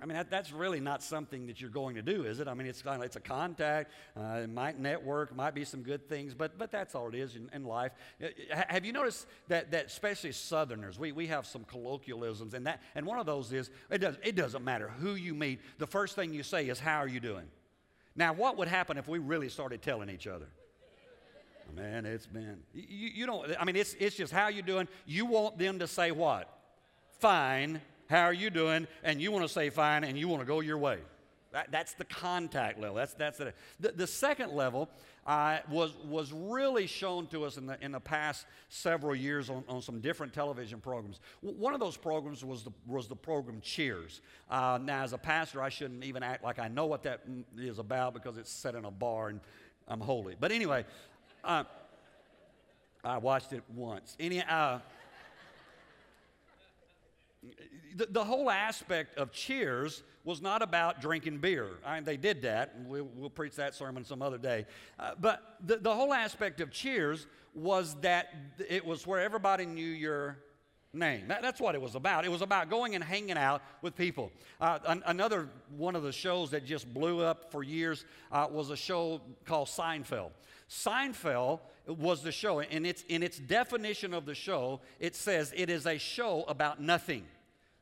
I 0.00 0.06
mean, 0.06 0.16
that, 0.16 0.30
that's 0.30 0.52
really 0.52 0.78
not 0.78 1.02
something 1.02 1.48
that 1.48 1.60
you're 1.60 1.70
going 1.70 1.96
to 1.96 2.02
do, 2.02 2.22
is 2.24 2.38
it? 2.38 2.46
I 2.46 2.54
mean, 2.54 2.68
it's 2.68 2.84
it's 2.86 3.16
a 3.16 3.20
contact. 3.20 3.90
Uh, 4.16 4.42
it 4.44 4.50
might 4.50 4.78
network, 4.78 5.34
might 5.34 5.54
be 5.54 5.64
some 5.64 5.82
good 5.82 6.08
things, 6.08 6.34
but, 6.34 6.56
but 6.56 6.70
that's 6.70 6.94
all 6.94 7.08
it 7.08 7.16
is 7.16 7.34
in, 7.34 7.50
in 7.52 7.64
life. 7.64 7.90
Uh, 8.22 8.28
have 8.68 8.84
you 8.84 8.92
noticed 8.92 9.26
that, 9.48 9.72
that 9.72 9.86
especially 9.86 10.30
Southerners, 10.30 11.00
we, 11.00 11.10
we 11.10 11.26
have 11.26 11.46
some 11.46 11.64
colloquialisms, 11.64 12.54
and, 12.54 12.64
that, 12.66 12.80
and 12.94 13.06
one 13.06 13.18
of 13.18 13.26
those 13.26 13.52
is 13.52 13.70
it, 13.90 13.98
does, 13.98 14.16
it 14.22 14.36
doesn't 14.36 14.64
matter 14.64 14.88
who 15.00 15.16
you 15.16 15.34
meet. 15.34 15.58
The 15.78 15.86
first 15.86 16.14
thing 16.14 16.32
you 16.32 16.44
say 16.44 16.68
is, 16.68 16.78
How 16.78 16.98
are 16.98 17.08
you 17.08 17.18
doing? 17.18 17.46
Now, 18.14 18.32
what 18.32 18.56
would 18.56 18.68
happen 18.68 18.98
if 18.98 19.08
we 19.08 19.18
really 19.18 19.48
started 19.48 19.82
telling 19.82 20.10
each 20.10 20.28
other? 20.28 20.46
Man, 21.74 22.06
it's 22.06 22.26
been, 22.26 22.58
you, 22.72 23.10
you 23.14 23.26
don't, 23.26 23.50
I 23.60 23.64
mean, 23.64 23.76
it's, 23.76 23.94
it's 23.98 24.16
just 24.16 24.32
how 24.32 24.48
you 24.48 24.62
doing. 24.62 24.86
You 25.06 25.26
want 25.26 25.58
them 25.58 25.80
to 25.80 25.88
say 25.88 26.12
what? 26.12 26.48
Fine 27.18 27.80
how 28.08 28.24
are 28.24 28.32
you 28.32 28.50
doing? 28.50 28.86
And 29.02 29.20
you 29.20 29.30
want 29.30 29.44
to 29.44 29.52
say 29.52 29.70
fine 29.70 30.04
and 30.04 30.18
you 30.18 30.28
want 30.28 30.40
to 30.40 30.46
go 30.46 30.60
your 30.60 30.78
way. 30.78 30.98
That, 31.52 31.70
that's 31.70 31.94
the 31.94 32.04
contact 32.04 32.78
level. 32.78 32.96
That's, 32.96 33.14
that's 33.14 33.38
the, 33.38 33.54
the, 33.80 33.92
the 33.92 34.06
second 34.06 34.52
level 34.52 34.88
uh, 35.26 35.58
was, 35.70 35.94
was 36.04 36.30
really 36.32 36.86
shown 36.86 37.26
to 37.28 37.44
us 37.44 37.56
in 37.56 37.66
the, 37.66 37.78
in 37.82 37.92
the 37.92 38.00
past 38.00 38.46
several 38.68 39.14
years 39.14 39.48
on, 39.48 39.64
on 39.66 39.80
some 39.80 40.00
different 40.00 40.34
television 40.34 40.78
programs. 40.78 41.20
one 41.40 41.72
of 41.72 41.80
those 41.80 41.96
programs 41.96 42.44
was 42.44 42.64
the, 42.64 42.70
was 42.86 43.08
the 43.08 43.16
program 43.16 43.60
Cheers. 43.62 44.20
Uh, 44.50 44.78
now, 44.82 45.02
as 45.02 45.14
a 45.14 45.18
pastor, 45.18 45.62
I 45.62 45.70
shouldn't 45.70 46.04
even 46.04 46.22
act 46.22 46.44
like 46.44 46.58
I 46.58 46.68
know 46.68 46.86
what 46.86 47.02
that 47.04 47.22
is 47.56 47.78
about 47.78 48.12
because 48.12 48.36
it's 48.36 48.50
set 48.50 48.74
in 48.74 48.84
a 48.84 48.90
bar 48.90 49.28
and 49.28 49.40
I'm 49.86 50.00
holy. 50.00 50.36
But 50.38 50.52
anyway, 50.52 50.84
uh, 51.44 51.64
I 53.02 53.18
watched 53.18 53.54
it 53.54 53.62
once. 53.74 54.16
Any, 54.20 54.42
uh, 54.42 54.80
the, 57.96 58.06
the 58.06 58.24
whole 58.24 58.50
aspect 58.50 59.18
of 59.18 59.32
Cheers 59.32 60.02
was 60.24 60.42
not 60.42 60.62
about 60.62 61.00
drinking 61.00 61.38
beer. 61.38 61.68
I 61.84 61.96
mean, 61.96 62.04
they 62.04 62.16
did 62.16 62.42
that, 62.42 62.74
and 62.76 62.88
we'll, 62.88 63.08
we'll 63.16 63.30
preach 63.30 63.56
that 63.56 63.74
sermon 63.74 64.04
some 64.04 64.22
other 64.22 64.38
day. 64.38 64.66
Uh, 64.98 65.12
but 65.20 65.56
the, 65.64 65.76
the 65.76 65.94
whole 65.94 66.12
aspect 66.12 66.60
of 66.60 66.70
Cheers 66.70 67.26
was 67.54 67.96
that 68.02 68.34
it 68.68 68.84
was 68.84 69.06
where 69.06 69.20
everybody 69.20 69.66
knew 69.66 69.82
your 69.82 70.38
name. 70.92 71.28
That, 71.28 71.42
that's 71.42 71.60
what 71.60 71.74
it 71.74 71.80
was 71.80 71.94
about. 71.94 72.24
It 72.24 72.30
was 72.30 72.42
about 72.42 72.70
going 72.70 72.94
and 72.94 73.02
hanging 73.02 73.38
out 73.38 73.62
with 73.82 73.96
people. 73.96 74.30
Uh, 74.60 74.78
an, 74.86 75.02
another 75.06 75.48
one 75.76 75.96
of 75.96 76.02
the 76.02 76.12
shows 76.12 76.50
that 76.50 76.64
just 76.64 76.92
blew 76.92 77.20
up 77.20 77.50
for 77.50 77.62
years 77.62 78.04
uh, 78.32 78.46
was 78.50 78.70
a 78.70 78.76
show 78.76 79.20
called 79.44 79.68
Seinfeld. 79.68 80.30
Seinfeld 80.68 81.60
was 81.86 82.22
the 82.22 82.32
show, 82.32 82.60
and 82.60 82.86
it's, 82.86 83.02
in 83.08 83.22
its 83.22 83.38
definition 83.38 84.12
of 84.12 84.26
the 84.26 84.34
show, 84.34 84.80
it 85.00 85.16
says 85.16 85.52
it 85.56 85.70
is 85.70 85.86
a 85.86 85.98
show 85.98 86.44
about 86.48 86.80
nothing. 86.80 87.24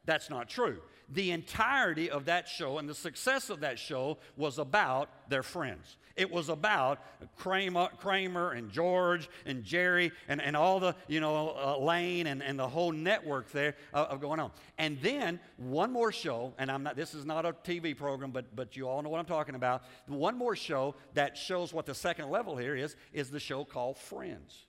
That's 0.05 0.31
not 0.31 0.49
true. 0.49 0.81
The 1.09 1.31
entirety 1.31 2.11
of 2.11 2.25
that 2.25 2.49
show 2.49 2.79
and 2.79 2.89
the 2.89 2.95
success 2.95 3.49
of 3.49 3.61
that 3.61 3.79
show 3.79 4.19
was 4.37 4.59
about 4.59 5.09
their 5.29 5.43
friends. 5.43 5.97
It 6.17 6.31
was 6.31 6.49
about 6.49 6.99
Kramer, 7.37 7.89
Kramer 7.99 8.53
and 8.53 8.73
George 8.73 9.29
and 9.45 9.63
Jerry 9.63 10.13
and, 10.29 10.41
and 10.41 10.57
all 10.57 10.81
the, 10.81 10.97
you 11.09 11.21
know, 11.21 11.51
uh, 11.51 11.77
Elaine 11.79 12.27
and, 12.27 12.43
and 12.43 12.59
the 12.59 12.67
whole 12.67 12.91
network 12.91 13.51
there 13.53 13.77
uh, 13.93 14.07
of 14.09 14.21
going 14.21 14.41
on. 14.41 14.51
And 14.79 14.99
then 15.03 15.39
one 15.59 15.93
more 15.93 16.11
show, 16.11 16.55
and 16.59 16.71
I'm 16.71 16.83
not, 16.83 16.97
this 16.97 17.15
is 17.15 17.27
not 17.27 17.45
a 17.45 17.53
TV 17.53 17.97
program, 17.97 18.31
but, 18.31 18.57
but 18.57 18.77
you 18.77 18.89
all 18.89 19.03
know 19.03 19.11
what 19.11 19.19
I'm 19.19 19.27
talking 19.27 19.55
about. 19.55 19.83
One 20.07 20.39
more 20.39 20.57
show 20.57 20.95
that 21.15 21.37
shows 21.37 21.75
what 21.75 21.85
the 21.85 21.95
second 21.95 22.31
level 22.31 22.57
here 22.57 22.75
is, 22.75 22.97
is 23.13 23.31
the 23.31 23.41
show 23.41 23.65
called 23.65 23.99
Friends. 23.99 24.65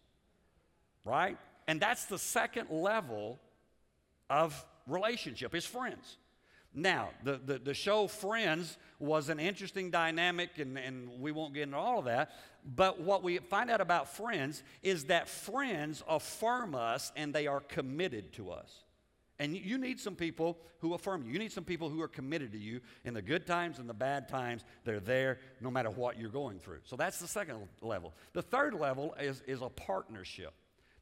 Right? 1.06 1.38
And 1.66 1.80
that's 1.80 2.06
the 2.06 2.20
second 2.20 2.70
level 2.70 3.40
of 4.30 4.66
relationship, 4.86 5.56
is 5.56 5.66
friends. 5.66 6.18
Now, 6.74 7.10
the, 7.24 7.40
the, 7.44 7.58
the, 7.58 7.74
show 7.74 8.08
Friends 8.08 8.78
was 9.00 9.30
an 9.30 9.40
interesting 9.40 9.90
dynamic, 9.90 10.60
and, 10.60 10.78
and 10.78 11.20
we 11.20 11.32
won't 11.32 11.54
get 11.54 11.64
into 11.64 11.78
all 11.78 12.00
of 12.00 12.06
that. 12.06 12.32
But 12.64 13.02
what 13.02 13.24
we 13.24 13.38
find 13.38 13.72
out 13.72 13.82
about 13.82 14.16
friends 14.16 14.64
is 14.84 15.06
that 15.06 15.28
friends 15.28 16.04
affirm 16.08 16.76
us 16.76 17.12
and 17.16 17.34
they 17.34 17.48
are 17.48 17.62
committed 17.62 18.34
to 18.34 18.52
us. 18.52 18.84
And 19.40 19.56
you 19.56 19.78
need 19.78 20.00
some 20.00 20.16
people 20.16 20.58
who 20.80 20.94
affirm 20.94 21.24
you. 21.24 21.32
You 21.32 21.40
need 21.40 21.52
some 21.52 21.64
people 21.64 21.90
who 21.90 22.02
are 22.02 22.08
committed 22.08 22.52
to 22.54 22.58
you 22.58 22.82
in 23.06 23.14
the 23.14 23.22
good 23.22 23.46
times 23.46 23.80
and 23.80 23.88
the 23.88 23.94
bad 23.94 24.28
times. 24.28 24.66
They're 24.84 25.00
there 25.00 25.40
no 25.62 25.70
matter 25.70 25.90
what 25.90 26.20
you're 26.20 26.30
going 26.30 26.60
through. 26.60 26.80
So 26.86 26.96
that's 26.96 27.20
the 27.20 27.28
second 27.28 27.68
level. 27.82 28.14
The 28.34 28.42
third 28.42 28.74
level 28.74 29.16
is, 29.20 29.42
is 29.48 29.62
a 29.62 29.70
partnership. 29.70 30.54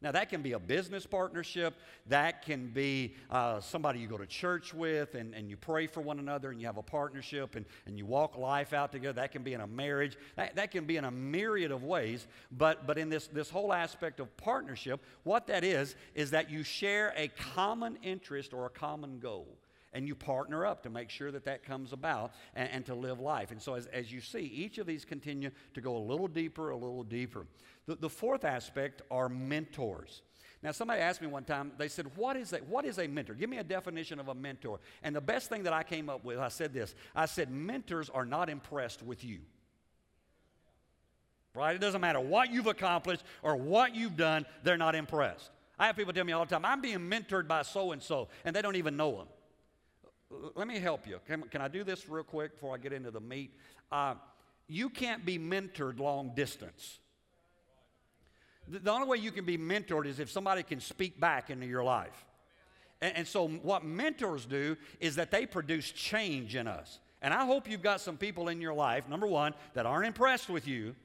Now, 0.05 0.11
that 0.11 0.29
can 0.29 0.43
be 0.43 0.51
a 0.51 0.59
business 0.59 1.07
partnership. 1.07 1.73
That 2.09 2.43
can 2.43 2.67
be 2.67 3.15
uh, 3.31 3.59
somebody 3.59 3.97
you 3.97 4.07
go 4.07 4.19
to 4.19 4.27
church 4.27 4.71
with 4.71 5.15
and, 5.15 5.33
and 5.33 5.49
you 5.49 5.57
pray 5.57 5.87
for 5.87 6.01
one 6.01 6.19
another 6.19 6.51
and 6.51 6.61
you 6.61 6.67
have 6.67 6.77
a 6.77 6.83
partnership 6.83 7.55
and, 7.55 7.65
and 7.87 7.97
you 7.97 8.05
walk 8.05 8.37
life 8.37 8.71
out 8.71 8.91
together. 8.91 9.13
That 9.13 9.31
can 9.31 9.41
be 9.41 9.53
in 9.53 9.61
a 9.61 9.67
marriage. 9.67 10.15
That, 10.35 10.57
that 10.57 10.69
can 10.69 10.85
be 10.85 10.97
in 10.97 11.05
a 11.05 11.09
myriad 11.09 11.71
of 11.71 11.83
ways. 11.83 12.27
But, 12.51 12.85
but 12.85 12.99
in 12.99 13.09
this, 13.09 13.25
this 13.25 13.49
whole 13.49 13.73
aspect 13.73 14.19
of 14.19 14.37
partnership, 14.37 15.01
what 15.23 15.47
that 15.47 15.63
is, 15.63 15.95
is 16.13 16.29
that 16.29 16.51
you 16.51 16.61
share 16.61 17.11
a 17.17 17.29
common 17.29 17.97
interest 18.03 18.53
or 18.53 18.67
a 18.67 18.69
common 18.69 19.17
goal 19.17 19.47
and 19.95 20.07
you 20.07 20.13
partner 20.13 20.65
up 20.65 20.83
to 20.83 20.89
make 20.89 21.09
sure 21.09 21.31
that 21.31 21.45
that 21.45 21.63
comes 21.63 21.93
about 21.93 22.33
and, 22.53 22.69
and, 22.69 22.85
to 22.85 22.93
live 22.93 23.19
life. 23.19 23.51
And 23.51 23.61
so, 23.61 23.73
as, 23.75 23.87
as 23.87 24.11
you 24.11 24.19
see, 24.19 24.41
each 24.41 24.77
of 24.77 24.85
these 24.85 25.05
continue 25.05 25.49
to 25.73 25.81
go 25.81 25.95
a 25.95 26.03
little 26.03 26.27
deeper, 26.27 26.69
a 26.69 26.77
little 26.77 27.03
deeper. 27.03 27.47
The, 27.87 27.95
the 27.95 28.09
fourth 28.09 28.43
aspect 28.43 29.01
are 29.09 29.29
mentors. 29.29 30.21
Now, 30.61 30.71
somebody 30.71 30.99
asked 30.99 31.21
me 31.21 31.27
one 31.27 31.45
time, 31.45 31.71
they 31.77 31.87
said, 31.87 32.07
what 32.15 32.35
is, 32.35 32.51
a, 32.51 32.57
what 32.57 32.85
is 32.85 32.99
a 32.99 33.07
mentor? 33.07 33.35
Give 33.35 33.49
me 33.49 33.57
a 33.57 33.63
definition 33.63 34.19
of 34.19 34.27
a 34.27 34.35
mentor. 34.35 34.79
And 35.01 35.15
the 35.15 35.21
best 35.21 35.47
thing 35.47 35.63
that 35.63 35.73
I 35.73 35.83
came 35.83 36.09
up 36.09 36.25
with, 36.25 36.39
I 36.39 36.49
said 36.49 36.73
this 36.73 36.93
I 37.15 37.25
said, 37.25 37.49
mentors 37.49 38.09
are 38.09 38.25
not 38.25 38.49
impressed 38.49 39.01
with 39.01 39.23
you. 39.23 39.39
Right? 41.53 41.73
It 41.73 41.79
doesn't 41.79 42.01
matter 42.01 42.19
what 42.19 42.51
you've 42.51 42.67
accomplished 42.67 43.23
or 43.43 43.55
what 43.55 43.95
you've 43.95 44.17
done, 44.17 44.45
they're 44.63 44.75
not 44.75 44.93
impressed. 44.93 45.51
I 45.79 45.87
have 45.87 45.95
people 45.95 46.13
tell 46.13 46.25
me 46.25 46.33
all 46.33 46.43
the 46.43 46.53
time, 46.53 46.65
I'm 46.65 46.81
being 46.81 46.99
mentored 46.99 47.47
by 47.47 47.61
so 47.61 47.93
and 47.93 48.03
so, 48.03 48.27
and 48.43 48.53
they 48.53 48.61
don't 48.61 48.75
even 48.75 48.97
know 48.97 49.15
them. 49.15 49.27
Let 50.55 50.67
me 50.67 50.79
help 50.79 51.07
you. 51.07 51.19
Can, 51.27 51.43
can 51.43 51.61
I 51.61 51.67
do 51.67 51.83
this 51.83 52.07
real 52.09 52.23
quick 52.23 52.53
before 52.53 52.75
I 52.75 52.77
get 52.77 52.93
into 52.93 53.11
the 53.11 53.19
meat? 53.19 53.51
Uh, 53.91 54.15
you 54.67 54.89
can't 54.89 55.25
be 55.25 55.37
mentored 55.37 55.99
long 55.99 56.31
distance. 56.35 56.99
The 58.67 58.91
only 58.91 59.07
way 59.07 59.17
you 59.17 59.31
can 59.31 59.45
be 59.45 59.57
mentored 59.57 60.07
is 60.07 60.19
if 60.19 60.31
somebody 60.31 60.63
can 60.63 60.79
speak 60.79 61.19
back 61.19 61.49
into 61.49 61.67
your 61.67 61.83
life. 61.83 62.25
And, 63.01 63.17
and, 63.17 63.27
so, 63.27 63.47
what 63.47 63.83
mentors 63.83 64.45
do 64.45 64.75
is 64.99 65.15
that 65.17 65.29
they 65.29 65.45
produce 65.45 65.91
change 65.91 66.55
in 66.55 66.67
us. 66.67 66.99
And 67.21 67.33
I 67.33 67.45
hope 67.45 67.69
you've 67.69 67.83
got 67.83 68.01
some 68.01 68.17
people 68.17 68.47
in 68.47 68.61
your 68.61 68.73
life, 68.73 69.07
number 69.07 69.27
one, 69.27 69.53
that 69.73 69.85
aren't 69.85 70.07
impressed 70.07 70.49
with 70.49 70.67
you, 70.67 70.95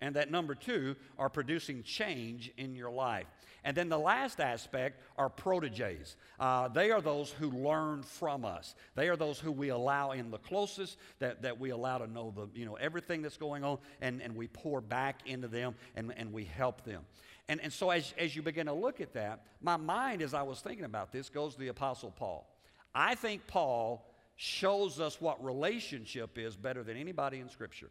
and 0.00 0.16
that 0.16 0.30
number 0.30 0.54
two, 0.54 0.96
are 1.18 1.28
producing 1.28 1.82
change 1.82 2.50
in 2.56 2.74
your 2.74 2.90
life. 2.90 3.26
And 3.64 3.76
then 3.76 3.88
the 3.88 3.98
last 3.98 4.40
aspect 4.40 5.00
are 5.16 5.28
proteges. 5.28 6.16
Uh, 6.40 6.68
they 6.68 6.90
are 6.90 7.00
those 7.00 7.30
who 7.30 7.50
learn 7.50 8.02
from 8.02 8.44
us. 8.44 8.74
They 8.96 9.08
are 9.08 9.16
those 9.16 9.38
who 9.38 9.52
we 9.52 9.68
allow 9.68 10.10
in 10.10 10.30
the 10.30 10.38
closest, 10.38 10.98
that, 11.20 11.42
that 11.42 11.60
we 11.60 11.70
allow 11.70 11.98
to 11.98 12.06
know 12.06 12.32
the, 12.34 12.48
you 12.58 12.66
know, 12.66 12.74
everything 12.74 13.22
that's 13.22 13.36
going 13.36 13.62
on, 13.62 13.78
and, 14.00 14.20
and 14.20 14.34
we 14.34 14.48
pour 14.48 14.80
back 14.80 15.20
into 15.26 15.46
them 15.46 15.74
and, 15.94 16.12
and 16.16 16.32
we 16.32 16.44
help 16.44 16.84
them. 16.84 17.02
And, 17.48 17.60
and 17.60 17.72
so 17.72 17.90
as, 17.90 18.12
as 18.18 18.34
you 18.34 18.42
begin 18.42 18.66
to 18.66 18.72
look 18.72 19.00
at 19.00 19.12
that, 19.14 19.44
my 19.60 19.76
mind, 19.76 20.22
as 20.22 20.34
I 20.34 20.42
was 20.42 20.60
thinking 20.60 20.84
about 20.84 21.12
this, 21.12 21.28
goes 21.28 21.54
to 21.54 21.60
the 21.60 21.68
Apostle 21.68 22.10
Paul. 22.10 22.48
I 22.94 23.14
think 23.14 23.46
Paul 23.46 24.08
shows 24.36 24.98
us 24.98 25.20
what 25.20 25.44
relationship 25.44 26.36
is 26.36 26.56
better 26.56 26.82
than 26.82 26.96
anybody 26.96 27.38
in 27.38 27.48
Scripture. 27.48 27.90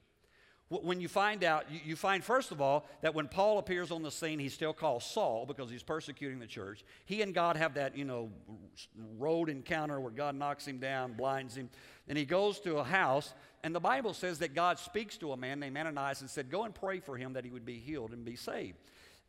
When 0.71 1.01
you 1.01 1.09
find 1.09 1.43
out, 1.43 1.65
you, 1.69 1.97
find, 1.97 2.23
first 2.23 2.51
of 2.51 2.61
all, 2.61 2.85
that 3.01 3.13
when 3.13 3.27
Paul 3.27 3.59
appears 3.59 3.91
on 3.91 4.03
the 4.03 4.11
scene, 4.11 4.39
he's 4.39 4.53
still 4.53 4.71
called 4.71 5.03
Saul 5.03 5.45
because 5.45 5.69
he's 5.69 5.83
persecuting 5.83 6.39
the 6.39 6.47
church. 6.47 6.85
He 7.03 7.21
and 7.21 7.33
God 7.33 7.57
have 7.57 7.73
that, 7.73 7.97
you 7.97 8.05
know, 8.05 8.29
road 9.17 9.49
encounter 9.49 9.99
where 9.99 10.11
God 10.11 10.33
knocks 10.35 10.65
him 10.65 10.77
down, 10.77 11.13
blinds 11.13 11.55
him, 11.55 11.69
and 12.07 12.17
he 12.17 12.23
goes 12.23 12.61
to 12.61 12.77
a 12.77 12.85
house. 12.85 13.33
And 13.63 13.75
the 13.75 13.81
Bible 13.81 14.13
says 14.13 14.39
that 14.39 14.55
God 14.55 14.79
speaks 14.79 15.17
to 15.17 15.33
a 15.33 15.37
man 15.37 15.59
named 15.59 15.75
Ananias 15.75 16.21
and 16.21 16.29
said, 16.29 16.49
Go 16.49 16.63
and 16.63 16.73
pray 16.73 17.01
for 17.01 17.17
him 17.17 17.33
that 17.33 17.43
he 17.43 17.51
would 17.51 17.65
be 17.65 17.77
healed 17.77 18.11
and 18.13 18.23
be 18.23 18.37
saved. 18.37 18.77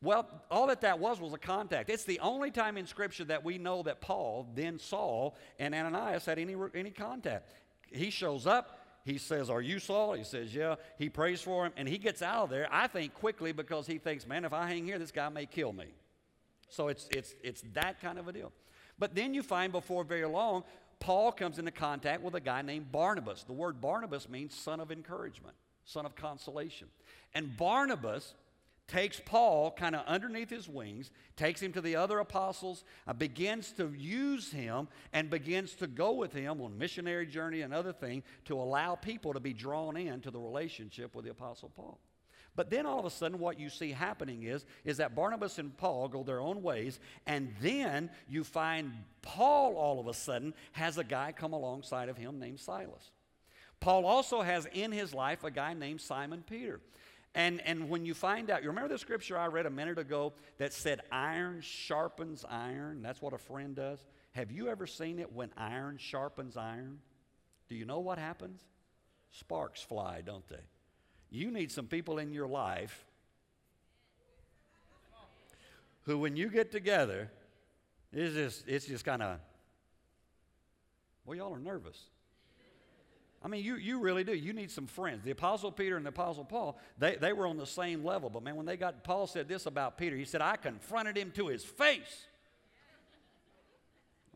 Well, 0.00 0.28
all 0.48 0.68
that 0.68 0.80
that 0.82 1.00
was 1.00 1.20
was 1.20 1.32
a 1.32 1.38
contact. 1.38 1.90
It's 1.90 2.04
the 2.04 2.20
only 2.20 2.52
time 2.52 2.76
in 2.76 2.86
Scripture 2.86 3.24
that 3.24 3.44
we 3.44 3.58
know 3.58 3.82
that 3.82 4.00
Paul, 4.00 4.48
then 4.54 4.78
Saul, 4.78 5.36
and 5.58 5.74
Ananias 5.74 6.24
had 6.24 6.38
any, 6.38 6.56
any 6.74 6.90
contact. 6.90 7.50
He 7.90 8.10
shows 8.10 8.46
up, 8.46 8.78
he 9.04 9.18
says, 9.18 9.50
Are 9.50 9.60
you 9.60 9.78
Saul? 9.78 10.14
He 10.14 10.24
says, 10.24 10.54
Yeah. 10.54 10.76
He 10.98 11.08
prays 11.08 11.40
for 11.40 11.66
him, 11.66 11.72
and 11.76 11.88
he 11.88 11.98
gets 11.98 12.22
out 12.22 12.44
of 12.44 12.50
there, 12.50 12.68
I 12.70 12.86
think, 12.86 13.14
quickly 13.14 13.52
because 13.52 13.86
he 13.86 13.98
thinks, 13.98 14.26
Man, 14.26 14.44
if 14.44 14.52
I 14.52 14.66
hang 14.66 14.84
here, 14.84 14.98
this 14.98 15.12
guy 15.12 15.28
may 15.28 15.46
kill 15.46 15.72
me. 15.72 15.86
So 16.68 16.88
it's, 16.88 17.08
it's, 17.10 17.34
it's 17.42 17.62
that 17.74 18.00
kind 18.00 18.18
of 18.18 18.28
a 18.28 18.32
deal. 18.32 18.52
But 18.98 19.14
then 19.14 19.34
you 19.34 19.42
find 19.42 19.72
before 19.72 20.04
very 20.04 20.24
long, 20.24 20.64
Paul 21.00 21.32
comes 21.32 21.58
into 21.58 21.72
contact 21.72 22.22
with 22.22 22.34
a 22.34 22.40
guy 22.40 22.62
named 22.62 22.92
Barnabas. 22.92 23.42
The 23.42 23.52
word 23.52 23.80
Barnabas 23.80 24.28
means 24.28 24.54
son 24.54 24.78
of 24.78 24.92
encouragement, 24.92 25.56
son 25.84 26.06
of 26.06 26.14
consolation. 26.14 26.88
And 27.34 27.56
Barnabas 27.56 28.34
takes 28.92 29.20
Paul 29.24 29.70
kind 29.70 29.96
of 29.96 30.04
underneath 30.06 30.50
his 30.50 30.68
wings, 30.68 31.10
takes 31.34 31.62
him 31.62 31.72
to 31.72 31.80
the 31.80 31.96
other 31.96 32.18
apostles, 32.18 32.84
uh, 33.06 33.14
begins 33.14 33.72
to 33.72 33.90
use 33.96 34.52
him, 34.52 34.86
and 35.14 35.30
begins 35.30 35.74
to 35.76 35.86
go 35.86 36.12
with 36.12 36.34
him 36.34 36.60
on 36.60 36.76
missionary 36.76 37.26
journey 37.26 37.62
and 37.62 37.72
other 37.72 37.94
things 37.94 38.22
to 38.44 38.60
allow 38.60 38.94
people 38.94 39.32
to 39.32 39.40
be 39.40 39.54
drawn 39.54 39.96
into 39.96 40.30
the 40.30 40.38
relationship 40.38 41.14
with 41.16 41.24
the 41.24 41.30
apostle 41.30 41.70
Paul. 41.74 41.98
But 42.54 42.68
then 42.68 42.84
all 42.84 42.98
of 42.98 43.06
a 43.06 43.10
sudden, 43.10 43.38
what 43.38 43.58
you 43.58 43.70
see 43.70 43.92
happening 43.92 44.42
is, 44.42 44.66
is 44.84 44.98
that 44.98 45.14
Barnabas 45.14 45.58
and 45.58 45.74
Paul 45.74 46.08
go 46.08 46.22
their 46.22 46.40
own 46.40 46.62
ways, 46.62 47.00
and 47.26 47.54
then 47.62 48.10
you 48.28 48.44
find 48.44 48.92
Paul 49.22 49.74
all 49.74 50.00
of 50.00 50.06
a 50.06 50.12
sudden 50.12 50.52
has 50.72 50.98
a 50.98 51.04
guy 51.04 51.32
come 51.32 51.54
alongside 51.54 52.10
of 52.10 52.18
him 52.18 52.38
named 52.38 52.60
Silas. 52.60 53.10
Paul 53.80 54.04
also 54.04 54.42
has 54.42 54.66
in 54.74 54.92
his 54.92 55.14
life 55.14 55.44
a 55.44 55.50
guy 55.50 55.72
named 55.72 56.02
Simon 56.02 56.44
Peter. 56.46 56.80
And, 57.34 57.62
and 57.62 57.88
when 57.88 58.04
you 58.04 58.12
find 58.12 58.50
out, 58.50 58.62
you 58.62 58.68
remember 58.68 58.90
the 58.90 58.98
scripture 58.98 59.38
I 59.38 59.46
read 59.46 59.64
a 59.64 59.70
minute 59.70 59.98
ago 59.98 60.34
that 60.58 60.72
said 60.72 61.00
iron 61.10 61.60
sharpens 61.62 62.44
iron? 62.48 63.00
That's 63.00 63.22
what 63.22 63.32
a 63.32 63.38
friend 63.38 63.74
does. 63.74 64.04
Have 64.32 64.50
you 64.50 64.68
ever 64.68 64.86
seen 64.86 65.18
it 65.18 65.32
when 65.32 65.50
iron 65.56 65.96
sharpens 65.98 66.56
iron? 66.56 66.98
Do 67.68 67.74
you 67.74 67.86
know 67.86 68.00
what 68.00 68.18
happens? 68.18 68.60
Sparks 69.30 69.80
fly, 69.80 70.20
don't 70.20 70.46
they? 70.48 70.60
You 71.30 71.50
need 71.50 71.72
some 71.72 71.86
people 71.86 72.18
in 72.18 72.32
your 72.34 72.46
life 72.46 73.06
who, 76.02 76.18
when 76.18 76.36
you 76.36 76.50
get 76.50 76.70
together, 76.70 77.30
it's 78.12 78.34
just, 78.34 78.68
it's 78.68 78.86
just 78.86 79.04
kind 79.06 79.22
of, 79.22 79.38
well, 81.24 81.36
y'all 81.36 81.54
are 81.54 81.58
nervous. 81.58 81.98
I 83.44 83.48
mean, 83.48 83.64
you, 83.64 83.74
you 83.74 83.98
really 83.98 84.22
do. 84.22 84.32
You 84.32 84.52
need 84.52 84.70
some 84.70 84.86
friends. 84.86 85.24
The 85.24 85.32
Apostle 85.32 85.72
Peter 85.72 85.96
and 85.96 86.06
the 86.06 86.10
Apostle 86.10 86.44
Paul, 86.44 86.78
they, 86.98 87.16
they 87.16 87.32
were 87.32 87.46
on 87.46 87.56
the 87.56 87.66
same 87.66 88.04
level. 88.04 88.30
But 88.30 88.42
man, 88.42 88.54
when 88.54 88.66
they 88.66 88.76
got, 88.76 89.02
Paul 89.02 89.26
said 89.26 89.48
this 89.48 89.66
about 89.66 89.98
Peter. 89.98 90.16
He 90.16 90.24
said, 90.24 90.40
I 90.40 90.56
confronted 90.56 91.16
him 91.16 91.32
to 91.32 91.48
his 91.48 91.64
face. 91.64 92.26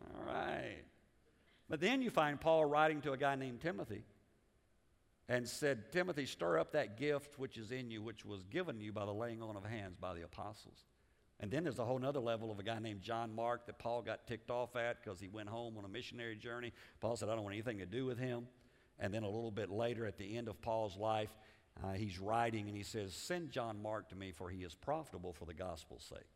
All 0.02 0.26
right. 0.26 0.82
But 1.68 1.80
then 1.80 2.02
you 2.02 2.10
find 2.10 2.40
Paul 2.40 2.64
writing 2.64 3.00
to 3.02 3.12
a 3.12 3.16
guy 3.16 3.36
named 3.36 3.60
Timothy 3.60 4.04
and 5.28 5.48
said, 5.48 5.92
Timothy, 5.92 6.26
stir 6.26 6.58
up 6.58 6.72
that 6.72 6.98
gift 6.98 7.38
which 7.38 7.56
is 7.56 7.70
in 7.70 7.90
you, 7.90 8.02
which 8.02 8.24
was 8.24 8.42
given 8.44 8.80
you 8.80 8.92
by 8.92 9.04
the 9.04 9.12
laying 9.14 9.42
on 9.42 9.56
of 9.56 9.64
hands 9.64 9.96
by 10.00 10.14
the 10.14 10.22
apostles. 10.22 10.84
And 11.38 11.50
then 11.50 11.64
there's 11.64 11.78
a 11.78 11.84
whole 11.84 12.04
other 12.04 12.20
level 12.20 12.50
of 12.50 12.58
a 12.58 12.62
guy 12.62 12.78
named 12.78 13.02
John 13.02 13.34
Mark 13.34 13.66
that 13.66 13.78
Paul 13.78 14.02
got 14.02 14.26
ticked 14.26 14.50
off 14.50 14.74
at 14.74 15.02
because 15.02 15.20
he 15.20 15.28
went 15.28 15.48
home 15.48 15.76
on 15.76 15.84
a 15.84 15.88
missionary 15.88 16.36
journey. 16.36 16.72
Paul 17.00 17.16
said, 17.16 17.28
I 17.28 17.34
don't 17.34 17.44
want 17.44 17.54
anything 17.54 17.78
to 17.78 17.86
do 17.86 18.06
with 18.06 18.18
him. 18.18 18.46
And 18.98 19.12
then 19.12 19.22
a 19.22 19.28
little 19.28 19.50
bit 19.50 19.70
later, 19.70 20.06
at 20.06 20.18
the 20.18 20.36
end 20.36 20.48
of 20.48 20.60
Paul's 20.62 20.96
life, 20.96 21.30
uh, 21.84 21.92
he's 21.92 22.18
writing 22.18 22.68
and 22.68 22.76
he 22.76 22.82
says, 22.82 23.12
Send 23.12 23.50
John 23.50 23.80
Mark 23.82 24.08
to 24.10 24.16
me, 24.16 24.32
for 24.32 24.48
he 24.48 24.62
is 24.62 24.74
profitable 24.74 25.32
for 25.32 25.44
the 25.44 25.54
gospel's 25.54 26.04
sake. 26.04 26.26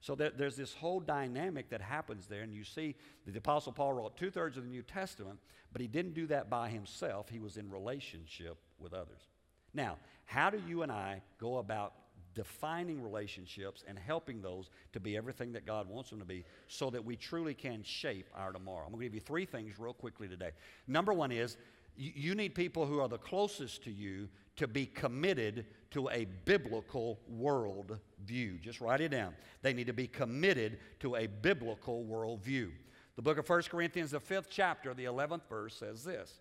So 0.00 0.14
there, 0.14 0.30
there's 0.30 0.56
this 0.56 0.74
whole 0.74 1.00
dynamic 1.00 1.70
that 1.70 1.80
happens 1.80 2.26
there, 2.26 2.42
and 2.42 2.54
you 2.54 2.64
see 2.64 2.94
the 3.26 3.36
Apostle 3.38 3.72
Paul 3.72 3.94
wrote 3.94 4.16
two 4.16 4.30
thirds 4.30 4.56
of 4.56 4.64
the 4.64 4.70
New 4.70 4.82
Testament, 4.82 5.38
but 5.72 5.80
he 5.80 5.88
didn't 5.88 6.14
do 6.14 6.26
that 6.28 6.48
by 6.48 6.68
himself. 6.68 7.28
He 7.28 7.38
was 7.38 7.56
in 7.56 7.70
relationship 7.70 8.58
with 8.78 8.92
others. 8.92 9.28
Now, 9.74 9.96
how 10.24 10.50
do 10.50 10.60
you 10.66 10.82
and 10.82 10.92
I 10.92 11.22
go 11.38 11.58
about 11.58 11.94
defining 12.34 13.02
relationships 13.02 13.82
and 13.88 13.98
helping 13.98 14.42
those 14.42 14.70
to 14.92 15.00
be 15.00 15.16
everything 15.16 15.52
that 15.52 15.66
God 15.66 15.88
wants 15.88 16.10
them 16.10 16.18
to 16.18 16.24
be 16.24 16.44
so 16.68 16.90
that 16.90 17.04
we 17.04 17.16
truly 17.16 17.54
can 17.54 17.82
shape 17.82 18.26
our 18.34 18.52
tomorrow? 18.52 18.84
I'm 18.84 18.92
going 18.92 19.00
to 19.00 19.06
give 19.06 19.14
you 19.14 19.20
three 19.20 19.46
things 19.46 19.78
real 19.78 19.94
quickly 19.94 20.28
today. 20.28 20.50
Number 20.86 21.12
one 21.12 21.32
is 21.32 21.56
you 21.96 22.34
need 22.34 22.54
people 22.54 22.86
who 22.86 23.00
are 23.00 23.08
the 23.08 23.18
closest 23.18 23.84
to 23.84 23.90
you 23.90 24.28
to 24.56 24.66
be 24.66 24.86
committed 24.86 25.66
to 25.90 26.08
a 26.10 26.26
biblical 26.44 27.20
world 27.28 27.98
view. 28.24 28.58
Just 28.60 28.80
write 28.80 29.00
it 29.00 29.10
down. 29.10 29.34
They 29.62 29.72
need 29.72 29.86
to 29.86 29.92
be 29.92 30.06
committed 30.06 30.78
to 31.00 31.16
a 31.16 31.26
biblical 31.26 32.04
world 32.04 32.42
view. 32.42 32.72
The 33.16 33.22
book 33.22 33.38
of 33.38 33.48
1 33.48 33.62
Corinthians, 33.62 34.10
the 34.10 34.20
fifth 34.20 34.48
chapter, 34.50 34.92
the 34.94 35.04
11th 35.04 35.48
verse 35.48 35.74
says 35.74 36.04
this. 36.04 36.40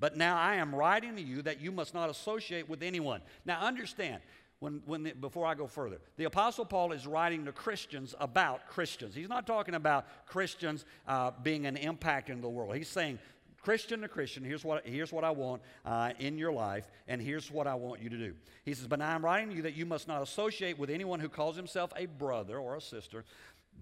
But 0.00 0.16
now 0.16 0.36
I 0.36 0.56
am 0.56 0.74
writing 0.74 1.16
to 1.16 1.22
you 1.22 1.42
that 1.42 1.60
you 1.60 1.72
must 1.72 1.94
not 1.94 2.10
associate 2.10 2.68
with 2.68 2.82
anyone. 2.82 3.20
Now 3.44 3.60
understand, 3.60 4.20
when, 4.60 4.82
when 4.86 5.04
the, 5.04 5.12
before 5.12 5.46
I 5.46 5.54
go 5.54 5.66
further, 5.66 5.98
the 6.16 6.24
Apostle 6.24 6.64
Paul 6.64 6.92
is 6.92 7.06
writing 7.06 7.44
to 7.44 7.52
Christians 7.52 8.14
about 8.20 8.66
Christians. 8.68 9.14
He's 9.14 9.28
not 9.28 9.46
talking 9.46 9.74
about 9.74 10.06
Christians 10.26 10.84
uh, 11.06 11.32
being 11.42 11.66
an 11.66 11.76
impact 11.76 12.30
in 12.30 12.40
the 12.40 12.48
world. 12.48 12.74
He's 12.76 12.88
saying 12.88 13.18
Christian 13.60 14.00
to 14.02 14.08
Christian, 14.08 14.44
here's 14.44 14.64
what, 14.64 14.86
here's 14.86 15.12
what 15.12 15.24
I 15.24 15.30
want 15.30 15.62
uh, 15.84 16.12
in 16.18 16.38
your 16.38 16.52
life, 16.52 16.88
and 17.08 17.20
here's 17.20 17.50
what 17.50 17.66
I 17.66 17.74
want 17.74 18.00
you 18.00 18.08
to 18.08 18.16
do. 18.16 18.34
He 18.64 18.72
says, 18.72 18.86
But 18.86 19.00
now 19.00 19.14
I'm 19.14 19.24
writing 19.24 19.50
to 19.50 19.56
you 19.56 19.62
that 19.62 19.74
you 19.74 19.84
must 19.84 20.08
not 20.08 20.22
associate 20.22 20.78
with 20.78 20.90
anyone 20.90 21.20
who 21.20 21.28
calls 21.28 21.56
himself 21.56 21.92
a 21.96 22.06
brother 22.06 22.58
or 22.58 22.76
a 22.76 22.80
sister, 22.80 23.24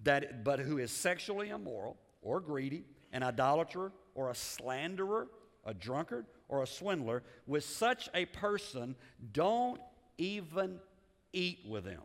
that, 0.04 0.44
but 0.44 0.58
who 0.58 0.78
is 0.78 0.90
sexually 0.90 1.50
immoral 1.50 1.96
or 2.22 2.40
greedy, 2.40 2.84
an 3.12 3.22
idolater 3.22 3.92
or 4.14 4.30
a 4.30 4.34
slanderer, 4.34 5.28
a 5.64 5.74
drunkard 5.74 6.26
or 6.48 6.62
a 6.62 6.66
swindler. 6.66 7.22
With 7.46 7.64
such 7.64 8.08
a 8.14 8.24
person, 8.26 8.96
don't 9.32 9.80
even 10.18 10.80
eat 11.32 11.60
with 11.68 11.84
them. 11.84 12.02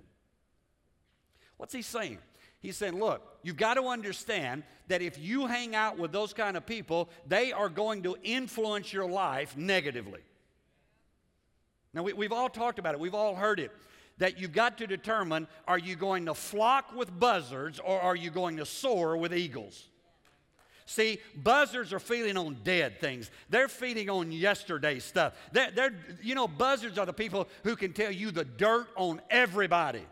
What's 1.58 1.74
he 1.74 1.82
saying? 1.82 2.18
He's 2.62 2.78
saying, 2.78 3.00
look, 3.00 3.40
you've 3.42 3.58
got 3.58 3.74
to 3.74 3.88
understand 3.88 4.64
that 4.88 5.02
if 5.02 5.18
you 5.18 5.48
hang 5.48 5.76
out 5.76 5.98
with 5.98 6.12
those 6.12 6.32
kind 6.32 6.56
of 6.56 6.66
people, 6.66 7.10
they 7.28 7.52
are 7.52 7.70
going 7.70 8.04
to 8.04 8.16
influence 8.24 8.94
your 8.94 9.10
life 9.10 9.58
negatively. 9.58 10.22
Now, 11.94 12.04
we, 12.04 12.26
have 12.26 12.32
all 12.32 12.50
talked 12.50 12.78
about 12.78 12.94
it, 12.94 13.00
we've 13.00 13.16
all 13.16 13.36
heard 13.36 13.60
it. 13.60 13.72
That 14.20 14.40
you've 14.40 14.54
got 14.54 14.78
to 14.78 14.86
determine 14.86 15.48
are 15.68 15.80
you 15.80 15.96
going 15.96 16.28
to 16.28 16.36
flock 16.36 16.96
with 16.96 17.20
buzzards 17.20 17.80
or 17.80 18.00
are 18.00 18.16
you 18.16 18.30
going 18.30 18.58
to 18.58 18.66
soar 18.66 19.18
with 19.18 19.34
eagles? 19.34 19.88
See, 20.86 21.20
buzzards 21.36 21.94
are 21.94 22.00
feeding 22.00 22.38
on 22.38 22.58
dead 22.64 23.00
things. 23.00 23.32
They're 23.50 23.70
feeding 23.70 24.10
on 24.10 24.32
yesterday 24.32 25.00
stuff. 25.00 25.34
They're, 25.52 25.72
they're, 25.72 25.94
you 26.22 26.36
know, 26.36 26.48
buzzards 26.48 27.00
are 27.00 27.06
the 27.06 27.14
people 27.14 27.48
who 27.64 27.76
can 27.76 27.94
tell 27.94 28.12
you 28.12 28.30
the 28.30 28.46
dirt 28.46 28.88
on 28.96 29.22
everybody. 29.30 30.04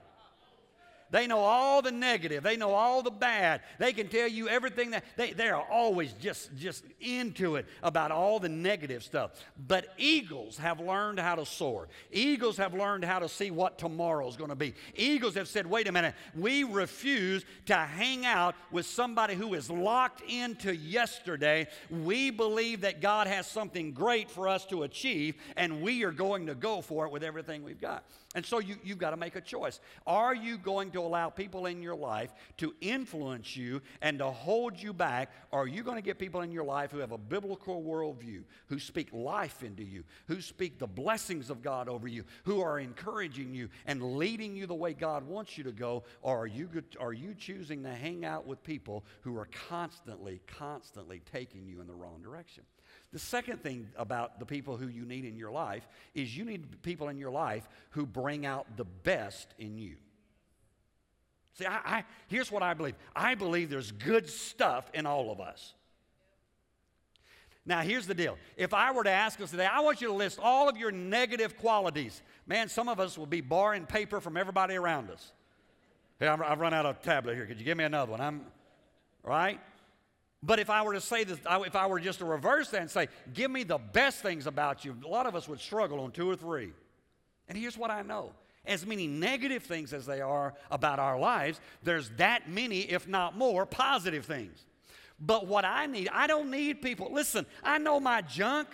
They 1.11 1.27
know 1.27 1.39
all 1.39 1.81
the 1.81 1.91
negative. 1.91 2.43
They 2.43 2.57
know 2.57 2.71
all 2.71 3.01
the 3.01 3.11
bad. 3.11 3.61
They 3.79 3.93
can 3.93 4.07
tell 4.07 4.27
you 4.27 4.47
everything 4.47 4.91
that 4.91 5.03
they, 5.17 5.33
they 5.33 5.49
are 5.49 5.65
always 5.69 6.13
just, 6.13 6.55
just 6.55 6.83
into 6.99 7.55
it 7.55 7.65
about 7.81 8.11
all 8.11 8.39
the 8.39 8.49
negative 8.49 9.03
stuff. 9.03 9.31
But 9.67 9.87
eagles 9.97 10.57
have 10.57 10.79
learned 10.79 11.19
how 11.19 11.35
to 11.35 11.45
soar. 11.45 11.87
Eagles 12.11 12.57
have 12.57 12.73
learned 12.73 13.05
how 13.05 13.19
to 13.19 13.29
see 13.29 13.51
what 13.51 13.77
tomorrow 13.77 14.27
is 14.27 14.35
going 14.35 14.49
to 14.49 14.55
be. 14.55 14.73
Eagles 14.95 15.35
have 15.35 15.47
said, 15.47 15.65
wait 15.65 15.87
a 15.87 15.91
minute, 15.91 16.15
we 16.35 16.63
refuse 16.63 17.43
to 17.65 17.75
hang 17.75 18.25
out 18.25 18.55
with 18.71 18.85
somebody 18.85 19.35
who 19.35 19.53
is 19.53 19.69
locked 19.69 20.21
into 20.29 20.75
yesterday. 20.75 21.67
We 21.89 22.29
believe 22.29 22.81
that 22.81 23.01
God 23.01 23.27
has 23.27 23.47
something 23.47 23.93
great 23.93 24.29
for 24.29 24.47
us 24.47 24.65
to 24.67 24.83
achieve, 24.83 25.35
and 25.57 25.81
we 25.81 26.03
are 26.03 26.11
going 26.11 26.47
to 26.47 26.55
go 26.55 26.81
for 26.81 27.05
it 27.05 27.11
with 27.11 27.23
everything 27.23 27.63
we've 27.63 27.81
got. 27.81 28.03
And 28.35 28.45
so 28.45 28.59
you, 28.59 28.75
you've 28.83 28.99
got 28.99 29.09
to 29.09 29.17
make 29.17 29.35
a 29.35 29.41
choice. 29.41 29.79
Are 30.05 30.35
you 30.35 30.59
going 30.59 30.91
to 30.91 30.99
allow 30.99 31.31
people 31.31 31.65
in 31.65 31.81
your 31.81 31.95
life 31.95 32.31
to 32.57 32.75
influence 32.79 33.57
you 33.57 33.81
and 34.03 34.19
to 34.19 34.29
hold 34.29 34.79
you 34.79 34.93
back? 34.93 35.31
Or 35.51 35.63
are 35.63 35.67
you 35.67 35.81
going 35.81 35.95
to 35.95 36.03
get 36.03 36.19
people 36.19 36.41
in 36.41 36.51
your 36.51 36.63
life 36.63 36.91
who 36.91 36.99
have 36.99 37.11
a 37.11 37.17
biblical 37.17 37.81
worldview, 37.81 38.43
who 38.67 38.77
speak 38.77 39.11
life 39.13 39.63
into 39.63 39.83
you, 39.83 40.03
who 40.27 40.41
speak 40.41 40.77
the 40.77 40.85
blessings 40.85 41.49
of 41.49 41.63
God 41.63 41.89
over 41.89 42.07
you, 42.07 42.23
who 42.43 42.61
are 42.61 42.79
encouraging 42.79 43.55
you 43.55 43.67
and 43.87 44.17
leading 44.17 44.55
you 44.55 44.67
the 44.67 44.75
way 44.75 44.93
God 44.93 45.27
wants 45.27 45.57
you 45.57 45.63
to 45.63 45.71
go? 45.71 46.03
Or 46.21 46.43
are 46.43 46.47
you, 46.47 46.69
are 46.99 47.13
you 47.13 47.33
choosing 47.33 47.81
to 47.81 47.91
hang 47.91 48.25
out 48.25 48.45
with 48.45 48.63
people 48.63 49.05
who 49.21 49.35
are 49.37 49.49
constantly, 49.69 50.39
constantly 50.45 51.23
taking 51.31 51.65
you 51.65 51.81
in 51.81 51.87
the 51.87 51.95
wrong 51.95 52.21
direction? 52.21 52.63
The 53.11 53.19
second 53.19 53.63
thing 53.63 53.89
about 53.97 54.39
the 54.39 54.45
people 54.45 54.77
who 54.77 54.87
you 54.87 55.03
need 55.03 55.25
in 55.25 55.35
your 55.35 55.51
life 55.51 55.87
is 56.13 56.35
you 56.35 56.45
need 56.45 56.81
people 56.83 57.09
in 57.09 57.17
your 57.17 57.31
life 57.31 57.67
who 57.91 58.05
bring 58.05 58.45
out 58.45 58.77
the 58.77 58.85
best 58.85 59.53
in 59.57 59.77
you. 59.77 59.95
See, 61.53 61.65
I, 61.65 61.79
I, 61.83 62.03
here's 62.27 62.51
what 62.51 62.61
I 62.61 62.73
believe 62.73 62.95
I 63.15 63.35
believe 63.35 63.69
there's 63.69 63.91
good 63.91 64.29
stuff 64.29 64.89
in 64.93 65.05
all 65.05 65.31
of 65.31 65.41
us. 65.41 65.73
Now, 67.65 67.81
here's 67.81 68.07
the 68.07 68.13
deal. 68.13 68.37
If 68.57 68.73
I 68.73 68.91
were 68.91 69.03
to 69.03 69.11
ask 69.11 69.39
us 69.41 69.51
today, 69.51 69.65
I 69.65 69.81
want 69.81 70.01
you 70.01 70.07
to 70.07 70.13
list 70.13 70.39
all 70.41 70.69
of 70.69 70.77
your 70.77 70.91
negative 70.91 71.57
qualities. 71.57 72.21
Man, 72.47 72.69
some 72.69 72.87
of 72.87 72.99
us 72.99 73.17
will 73.17 73.27
be 73.27 73.41
borrowing 73.41 73.85
paper 73.85 74.21
from 74.21 74.37
everybody 74.37 74.75
around 74.75 75.11
us. 75.11 75.33
Hey, 76.19 76.27
I've 76.27 76.59
run 76.59 76.73
out 76.73 76.85
of 76.85 77.01
tablet 77.01 77.35
here. 77.35 77.45
Could 77.45 77.59
you 77.59 77.65
give 77.65 77.77
me 77.77 77.83
another 77.83 78.11
one? 78.11 78.21
I'm, 78.21 78.45
right? 79.23 79.59
But 80.41 80.59
if 80.59 80.69
I 80.69 80.81
were 80.83 80.93
to 80.93 81.01
say 81.01 81.25
this, 81.25 81.39
if 81.45 81.75
I 81.75 81.87
were 81.87 81.99
just 81.99 82.19
to 82.19 82.25
reverse 82.25 82.69
that 82.69 82.81
and 82.81 82.89
say, 82.89 83.09
give 83.33 83.51
me 83.51 83.63
the 83.63 83.77
best 83.77 84.21
things 84.21 84.47
about 84.47 84.85
you, 84.85 84.95
a 85.05 85.07
lot 85.07 85.25
of 85.25 85.35
us 85.35 85.49
would 85.49 85.59
struggle 85.59 85.99
on 85.99 86.11
two 86.11 86.29
or 86.29 86.35
three. 86.35 86.71
And 87.49 87.57
here's 87.57 87.77
what 87.77 87.91
I 87.91 88.01
know 88.03 88.31
as 88.65 88.85
many 88.85 89.07
negative 89.07 89.63
things 89.63 89.93
as 89.93 90.05
they 90.05 90.21
are 90.21 90.53
about 90.69 90.99
our 90.99 91.17
lives, 91.17 91.59
there's 91.81 92.09
that 92.17 92.49
many, 92.49 92.81
if 92.81 93.07
not 93.07 93.35
more, 93.35 93.65
positive 93.65 94.25
things. 94.25 94.65
But 95.19 95.47
what 95.47 95.65
I 95.65 95.85
need, 95.87 96.09
I 96.13 96.27
don't 96.27 96.51
need 96.51 96.81
people. 96.81 97.11
Listen, 97.11 97.45
I 97.63 97.77
know 97.77 97.99
my 97.99 98.21
junk, 98.21 98.67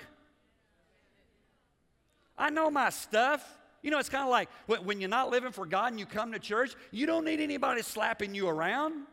I 2.37 2.49
know 2.49 2.69
my 2.69 2.89
stuff. 2.89 3.57
You 3.81 3.91
know, 3.91 3.99
it's 3.99 4.09
kind 4.09 4.23
of 4.23 4.31
like 4.31 4.49
when 4.83 4.99
you're 4.99 5.09
not 5.09 5.29
living 5.29 5.51
for 5.51 5.65
God 5.65 5.91
and 5.91 5.99
you 5.99 6.07
come 6.07 6.31
to 6.31 6.39
church, 6.39 6.75
you 6.91 7.05
don't 7.05 7.23
need 7.23 7.39
anybody 7.39 7.83
slapping 7.83 8.33
you 8.33 8.47
around. 8.47 9.05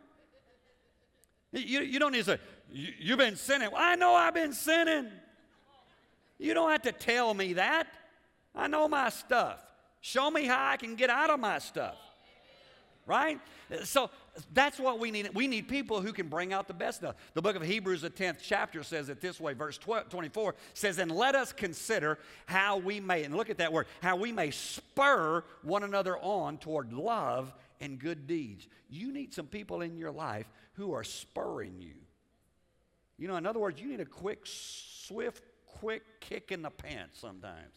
You, 1.52 1.80
you 1.80 1.98
don't 1.98 2.12
need 2.12 2.24
to 2.24 2.24
say, 2.24 2.38
You've 2.74 3.18
been 3.18 3.36
sinning. 3.36 3.70
Well, 3.70 3.82
I 3.82 3.96
know 3.96 4.14
I've 4.14 4.34
been 4.34 4.52
sinning. 4.52 5.08
You 6.38 6.54
don't 6.54 6.70
have 6.70 6.82
to 6.82 6.92
tell 6.92 7.34
me 7.34 7.54
that. 7.54 7.86
I 8.54 8.66
know 8.66 8.88
my 8.88 9.10
stuff. 9.10 9.62
Show 10.00 10.30
me 10.30 10.46
how 10.46 10.70
I 10.70 10.76
can 10.76 10.94
get 10.94 11.10
out 11.10 11.30
of 11.30 11.38
my 11.38 11.58
stuff. 11.58 11.96
Right? 13.04 13.40
So 13.84 14.10
that's 14.54 14.78
what 14.78 15.00
we 15.00 15.10
need. 15.10 15.34
We 15.34 15.46
need 15.48 15.68
people 15.68 16.00
who 16.00 16.12
can 16.12 16.28
bring 16.28 16.52
out 16.52 16.66
the 16.66 16.74
best 16.74 16.98
stuff. 16.98 17.16
The 17.34 17.42
book 17.42 17.56
of 17.56 17.62
Hebrews, 17.62 18.02
the 18.02 18.10
10th 18.10 18.38
chapter, 18.42 18.82
says 18.82 19.08
it 19.08 19.20
this 19.20 19.40
way. 19.40 19.54
Verse 19.54 19.76
12, 19.76 20.08
24 20.08 20.54
says, 20.72 20.98
And 20.98 21.10
let 21.10 21.34
us 21.34 21.52
consider 21.52 22.18
how 22.46 22.78
we 22.78 23.00
may, 23.00 23.24
and 23.24 23.36
look 23.36 23.50
at 23.50 23.58
that 23.58 23.72
word, 23.72 23.86
how 24.02 24.16
we 24.16 24.32
may 24.32 24.50
spur 24.50 25.44
one 25.62 25.82
another 25.82 26.16
on 26.18 26.58
toward 26.58 26.92
love 26.92 27.52
and 27.82 27.98
good 27.98 28.26
deeds. 28.26 28.66
You 28.88 29.12
need 29.12 29.34
some 29.34 29.46
people 29.46 29.82
in 29.82 29.98
your 29.98 30.12
life 30.12 30.48
who 30.74 30.94
are 30.94 31.04
spurring 31.04 31.74
you. 31.80 31.96
You 33.18 33.28
know, 33.28 33.36
in 33.36 33.44
other 33.44 33.58
words, 33.58 33.80
you 33.80 33.88
need 33.88 34.00
a 34.00 34.06
quick, 34.06 34.40
swift, 34.44 35.42
quick 35.66 36.02
kick 36.20 36.52
in 36.52 36.62
the 36.62 36.70
pants 36.70 37.18
sometimes. 37.20 37.72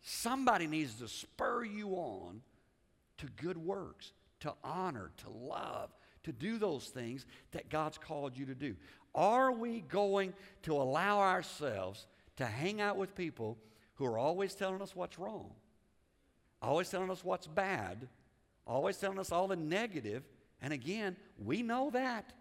Somebody 0.00 0.66
needs 0.66 0.94
to 0.94 1.08
spur 1.08 1.64
you 1.64 1.90
on 1.90 2.40
to 3.18 3.26
good 3.36 3.58
works, 3.58 4.12
to 4.40 4.54
honor, 4.64 5.10
to 5.18 5.30
love, 5.30 5.90
to 6.22 6.32
do 6.32 6.58
those 6.58 6.86
things 6.86 7.26
that 7.50 7.68
God's 7.68 7.98
called 7.98 8.36
you 8.36 8.46
to 8.46 8.54
do. 8.54 8.76
Are 9.14 9.52
we 9.52 9.80
going 9.80 10.32
to 10.62 10.74
allow 10.74 11.18
ourselves 11.18 12.06
to 12.36 12.46
hang 12.46 12.80
out 12.80 12.96
with 12.96 13.14
people 13.14 13.58
who 13.94 14.06
are 14.06 14.18
always 14.18 14.54
telling 14.54 14.80
us 14.80 14.96
what's 14.96 15.18
wrong, 15.18 15.50
always 16.60 16.88
telling 16.88 17.10
us 17.10 17.24
what's 17.24 17.46
bad, 17.46 18.08
always 18.66 18.96
telling 18.96 19.18
us 19.18 19.32
all 19.32 19.48
the 19.48 19.56
negative, 19.56 20.22
and 20.60 20.72
again, 20.72 21.16
we 21.38 21.62
know 21.62 21.90
that. 21.90 22.32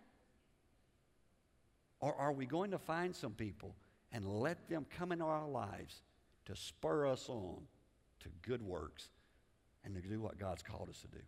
Or 1.99 2.15
are 2.15 2.31
we 2.31 2.45
going 2.45 2.71
to 2.71 2.79
find 2.79 3.15
some 3.15 3.33
people 3.33 3.75
and 4.11 4.25
let 4.25 4.67
them 4.69 4.85
come 4.97 5.11
into 5.11 5.25
our 5.25 5.47
lives 5.47 6.01
to 6.45 6.55
spur 6.55 7.07
us 7.07 7.29
on 7.29 7.57
to 8.21 8.29
good 8.41 8.61
works 8.61 9.09
and 9.83 9.95
to 9.95 10.01
do 10.01 10.19
what 10.19 10.39
God's 10.39 10.63
called 10.63 10.89
us 10.89 10.99
to 11.01 11.07
do? 11.07 11.23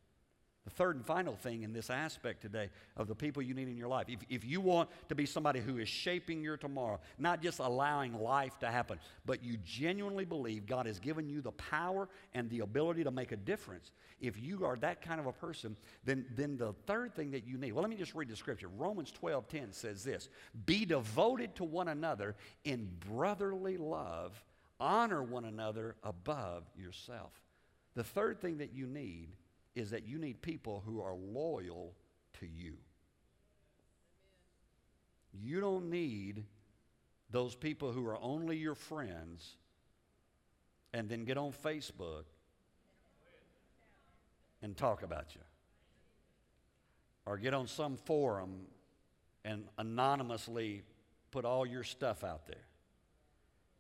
The 0.65 0.69
third 0.69 0.95
and 0.95 1.06
final 1.06 1.36
thing 1.36 1.63
in 1.63 1.73
this 1.73 1.89
aspect 1.89 2.41
today 2.41 2.69
of 2.95 3.08
the 3.08 3.15
people 3.15 3.41
you 3.41 3.54
need 3.54 3.67
in 3.67 3.76
your 3.76 3.89
life, 3.89 4.06
if, 4.08 4.19
if 4.30 4.45
you 4.45 4.62
want 4.62 4.89
to 5.10 5.15
be 5.15 5.26
somebody 5.26 5.60
who 5.60 5.78
is 5.78 5.89
shaping 5.89 6.41
your 6.41 6.56
tomorrow, 6.56 7.02
not 7.19 7.41
just 7.41 7.60
allowing 7.60 8.13
life 8.13 8.58
to 8.60 8.67
happen, 8.67 8.97
but 9.26 9.43
you 9.43 9.58
genuinely 9.65 10.23
believe 10.23 10.65
God 10.65 10.86
has 10.86 10.99
given 10.99 11.28
you 11.28 11.41
the 11.41 11.52
power 11.52 12.08
and 12.34 12.49
the 12.49 12.62
ability 12.62 13.04
to 13.04 13.12
make 13.12 13.34
a 13.34 13.36
difference, 13.36 13.91
if 14.21 14.41
you 14.41 14.63
are 14.63 14.78
that 14.78 15.02
kind 15.02 15.19
of 15.19 15.26
a 15.26 15.34
person, 15.34 15.76
then, 16.06 16.26
then 16.34 16.56
the 16.56 16.71
third 16.88 17.13
thing 17.13 17.32
that 17.32 17.45
you 17.45 17.58
need, 17.58 17.73
well, 17.73 17.82
let 17.82 17.89
me 17.89 17.97
just 17.97 18.15
read 18.15 18.30
the 18.30 18.36
scripture. 18.38 18.69
Romans 18.78 19.12
12 19.12 19.49
10 19.49 19.73
says 19.73 20.06
this 20.06 20.30
Be 20.65 20.86
devoted 20.86 21.56
to 21.58 21.65
one 21.65 21.89
another 21.89 22.36
in 22.63 22.89
brotherly 23.10 23.76
love, 23.76 24.41
honor 24.80 25.21
one 25.21 25.43
another 25.43 25.97
above 26.04 26.63
yourself. 26.78 27.34
The 27.95 28.04
third 28.04 28.39
thing 28.39 28.60
that 28.60 28.73
you 28.73 28.88
need 28.88 29.28
is 29.76 29.92
that 29.92 30.08
you 30.08 30.18
need 30.18 30.42
people 30.42 30.84
who 30.86 31.02
are 31.02 31.14
loyal 31.14 31.94
to 32.40 32.48
you. 32.48 32.76
You 35.34 35.60
don't 35.60 35.90
need 35.90 36.44
those 37.32 37.56
people 37.56 37.92
who 37.92 38.06
are 38.08 38.20
only 38.22 38.58
your 38.58 38.76
friends 38.76 39.56
and 40.94 41.10
then 41.10 41.26
get 41.26 41.38
on 41.38 41.52
Facebook 41.52 42.26
and 44.62 44.78
talk 44.78 45.02
about 45.02 45.34
you. 45.34 45.42
Or 47.26 47.38
get 47.38 47.54
on 47.54 47.68
some 47.68 47.98
forum 47.98 48.68
and 49.44 49.66
anonymously 49.78 50.84
put 51.32 51.46
all 51.46 51.66
your 51.66 51.84
stuff 51.84 52.24
out 52.24 52.46
there. 52.46 52.68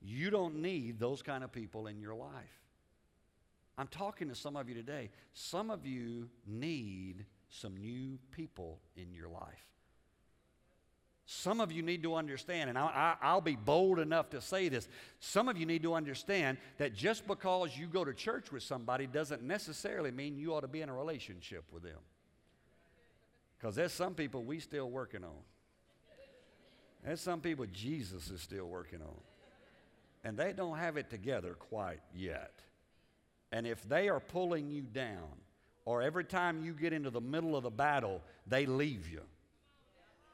You 0.01 0.29
don't 0.29 0.61
need 0.61 0.99
those 0.99 1.21
kind 1.21 1.43
of 1.43 1.51
people 1.51 1.87
in 1.87 2.01
your 2.01 2.15
life. 2.15 2.62
I'm 3.77 3.87
talking 3.87 4.29
to 4.29 4.35
some 4.35 4.55
of 4.55 4.69
you 4.69 4.75
today. 4.75 5.09
Some 5.33 5.71
of 5.71 5.85
you 5.85 6.29
need 6.45 7.25
some 7.49 7.75
new 7.77 8.19
people 8.31 8.79
in 8.95 9.11
your 9.13 9.29
life. 9.29 9.67
Some 11.25 11.61
of 11.61 11.71
you 11.71 11.81
need 11.81 12.03
to 12.03 12.15
understand, 12.15 12.69
and 12.69 12.77
I, 12.77 13.15
will 13.33 13.41
be 13.41 13.55
bold 13.55 13.97
enough 13.97 14.29
to 14.31 14.41
say 14.41 14.67
this. 14.67 14.87
Some 15.19 15.47
of 15.47 15.57
you 15.57 15.65
need 15.65 15.83
to 15.83 15.93
understand 15.93 16.57
that 16.77 16.93
just 16.93 17.25
because 17.27 17.77
you 17.77 17.87
go 17.87 18.03
to 18.03 18.13
church 18.13 18.51
with 18.51 18.61
somebody 18.61 19.07
doesn't 19.07 19.41
necessarily 19.41 20.11
mean 20.11 20.37
you 20.37 20.53
ought 20.53 20.61
to 20.61 20.67
be 20.67 20.81
in 20.81 20.89
a 20.89 20.93
relationship 20.93 21.63
with 21.71 21.83
them. 21.83 21.99
Because 23.57 23.75
there's 23.75 23.93
some 23.93 24.13
people 24.13 24.43
we 24.43 24.59
still 24.59 24.89
working 24.89 25.23
on. 25.23 25.41
There's 27.05 27.21
some 27.21 27.39
people 27.39 27.65
Jesus 27.71 28.29
is 28.29 28.41
still 28.41 28.65
working 28.65 29.01
on. 29.01 29.15
And 30.25 30.37
they 30.37 30.51
don't 30.53 30.77
have 30.77 30.97
it 30.97 31.09
together 31.09 31.53
quite 31.53 31.99
yet. 32.13 32.51
And 33.53 33.67
if 33.67 33.87
they 33.87 34.09
are 34.09 34.19
pulling 34.19 34.71
you 34.71 34.81
down, 34.81 35.29
or 35.85 36.01
every 36.01 36.23
time 36.23 36.65
you 36.65 36.73
get 36.73 36.91
into 36.91 37.11
the 37.11 37.21
middle 37.21 37.55
of 37.55 37.61
the 37.61 37.69
battle, 37.69 38.19
they 38.47 38.65
leave 38.65 39.07
you. 39.07 39.21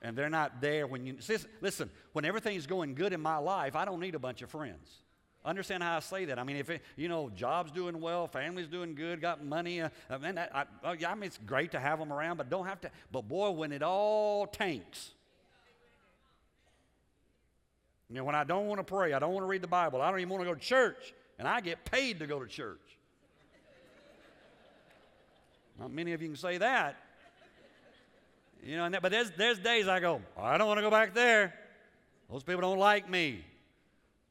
And 0.01 0.17
they're 0.17 0.29
not 0.29 0.61
there 0.61 0.87
when 0.87 1.05
you. 1.05 1.17
Listen, 1.59 1.89
when 2.13 2.23
everything's 2.23 2.65
going 2.65 2.95
good 2.95 3.11
in 3.11 3.19
my 3.19 3.35
life, 3.37 3.75
I 3.75 3.83
don't 3.83 3.99
need 3.99 4.15
a 4.15 4.19
bunch 4.19 4.41
of 4.41 4.49
friends. 4.49 4.89
Understand 5.43 5.83
how 5.83 5.97
I 5.97 5.99
say 5.99 6.25
that? 6.25 6.39
I 6.39 6.43
mean, 6.43 6.55
if 6.55 6.69
it, 6.69 6.81
you 6.95 7.09
know, 7.09 7.29
job's 7.29 7.71
doing 7.71 7.99
well, 7.99 8.27
family's 8.27 8.67
doing 8.67 8.95
good, 8.95 9.19
got 9.19 9.43
money, 9.43 9.81
uh, 9.81 9.89
mean, 10.21 10.37
I, 10.37 10.65
I, 10.83 10.97
I 11.05 11.15
mean, 11.15 11.23
it's 11.23 11.39
great 11.45 11.71
to 11.71 11.79
have 11.79 11.99
them 11.99 12.13
around, 12.13 12.37
but 12.37 12.49
don't 12.49 12.67
have 12.67 12.79
to. 12.81 12.91
But 13.11 13.27
boy, 13.27 13.49
when 13.51 13.73
it 13.73 13.83
all 13.83 14.47
tanks, 14.47 15.11
you 18.09 18.15
know, 18.15 18.23
when 18.23 18.35
I 18.35 18.45
don't 18.45 18.67
want 18.67 18.79
to 18.79 18.83
pray, 18.83 19.11
I 19.11 19.19
don't 19.19 19.33
want 19.33 19.43
to 19.43 19.49
read 19.49 19.61
the 19.61 19.67
Bible, 19.67 20.01
I 20.01 20.09
don't 20.09 20.19
even 20.21 20.29
want 20.29 20.43
to 20.43 20.49
go 20.49 20.53
to 20.53 20.59
church, 20.59 21.13
and 21.37 21.47
I 21.47 21.59
get 21.59 21.83
paid 21.83 22.19
to 22.19 22.27
go 22.27 22.39
to 22.39 22.47
church. 22.47 22.98
Not 25.79 25.91
many 25.91 26.13
of 26.13 26.21
you 26.21 26.27
can 26.27 26.37
say 26.37 26.57
that. 26.57 26.97
You 28.63 28.75
know, 28.75 28.89
that, 28.89 29.01
but 29.01 29.11
there's, 29.11 29.31
there's 29.37 29.57
days 29.59 29.87
I 29.87 29.99
go, 30.01 30.21
I 30.37 30.57
don't 30.57 30.67
want 30.67 30.79
to 30.79 30.81
go 30.81 30.91
back 30.91 31.13
there. 31.13 31.53
Those 32.29 32.43
people 32.43 32.61
don't 32.61 32.77
like 32.77 33.09
me. 33.09 33.45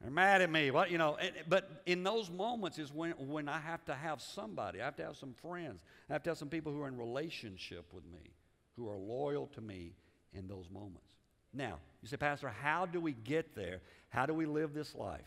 They're 0.00 0.11
mad 0.11 0.42
at 0.42 0.50
me. 0.50 0.70
What 0.70 0.90
you 0.90 0.98
know? 0.98 1.16
And, 1.16 1.32
but 1.48 1.82
in 1.87 2.04
those 2.04 2.30
moments 2.30 2.78
is 2.78 2.92
when 2.92 3.12
when 3.12 3.48
I 3.48 3.58
have 3.58 3.84
to 3.87 3.94
have 3.94 4.20
somebody. 4.20 4.80
I 4.80 4.84
have 4.84 4.96
to 4.96 5.04
have 5.04 5.16
some 5.16 5.32
friends. 5.32 5.80
I 6.08 6.12
have 6.12 6.22
to 6.24 6.30
have 6.30 6.38
some 6.38 6.48
people 6.48 6.72
who 6.72 6.82
are 6.82 6.88
in 6.88 6.96
relationship 6.96 7.92
with 7.92 8.04
me, 8.04 8.30
who 8.76 8.88
are 8.88 8.96
loyal 8.96 9.48
to 9.54 9.61
me 9.61 9.94
in 10.32 10.46
those 10.46 10.70
moments. 10.70 11.08
Now, 11.52 11.78
you 12.02 12.08
say, 12.08 12.16
Pastor, 12.16 12.48
how 12.48 12.87
do 12.87 13.00
we 13.00 13.12
get 13.12 13.56
there? 13.56 13.80
How 14.11 14.26
do 14.26 14.34
we 14.34 14.46
live 14.46 14.72
this 14.72 14.94
life? 14.94 15.20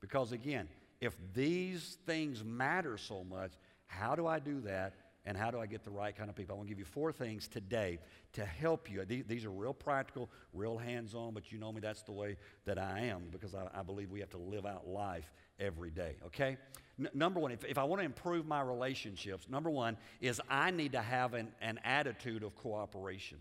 Because 0.00 0.30
again, 0.30 0.68
if 1.00 1.16
these 1.34 1.98
things 2.06 2.44
matter 2.44 2.96
so 2.96 3.24
much, 3.24 3.52
how 3.86 4.14
do 4.14 4.26
I 4.26 4.38
do 4.38 4.60
that? 4.60 4.94
And 5.26 5.36
how 5.36 5.50
do 5.50 5.58
I 5.58 5.66
get 5.66 5.84
the 5.84 5.90
right 5.90 6.14
kind 6.14 6.28
of 6.28 6.36
people? 6.36 6.54
I 6.54 6.56
want 6.56 6.68
to 6.68 6.70
give 6.70 6.78
you 6.78 6.84
four 6.84 7.12
things 7.12 7.48
today 7.48 7.98
to 8.34 8.44
help 8.44 8.90
you. 8.90 9.04
These 9.04 9.44
are 9.44 9.50
real 9.50 9.74
practical, 9.74 10.30
real 10.52 10.76
hands 10.76 11.14
on, 11.14 11.34
but 11.34 11.50
you 11.50 11.58
know 11.58 11.72
me, 11.72 11.80
that's 11.80 12.02
the 12.02 12.12
way 12.12 12.36
that 12.66 12.78
I 12.78 13.00
am 13.00 13.24
because 13.30 13.54
I, 13.54 13.68
I 13.74 13.82
believe 13.82 14.10
we 14.10 14.20
have 14.20 14.30
to 14.30 14.38
live 14.38 14.66
out 14.66 14.86
life 14.86 15.32
every 15.58 15.90
day, 15.90 16.16
okay? 16.26 16.56
N- 16.98 17.08
number 17.14 17.40
one, 17.40 17.52
if, 17.52 17.64
if 17.64 17.78
I 17.78 17.84
want 17.84 18.00
to 18.00 18.04
improve 18.04 18.46
my 18.46 18.60
relationships, 18.60 19.48
number 19.48 19.70
one 19.70 19.96
is 20.20 20.40
I 20.50 20.70
need 20.70 20.92
to 20.92 21.00
have 21.00 21.34
an, 21.34 21.48
an 21.60 21.80
attitude 21.84 22.42
of 22.42 22.54
cooperation. 22.56 23.38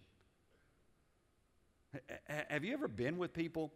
H- 2.30 2.46
have 2.50 2.64
you 2.64 2.74
ever 2.74 2.88
been 2.88 3.18
with 3.18 3.34
people 3.34 3.72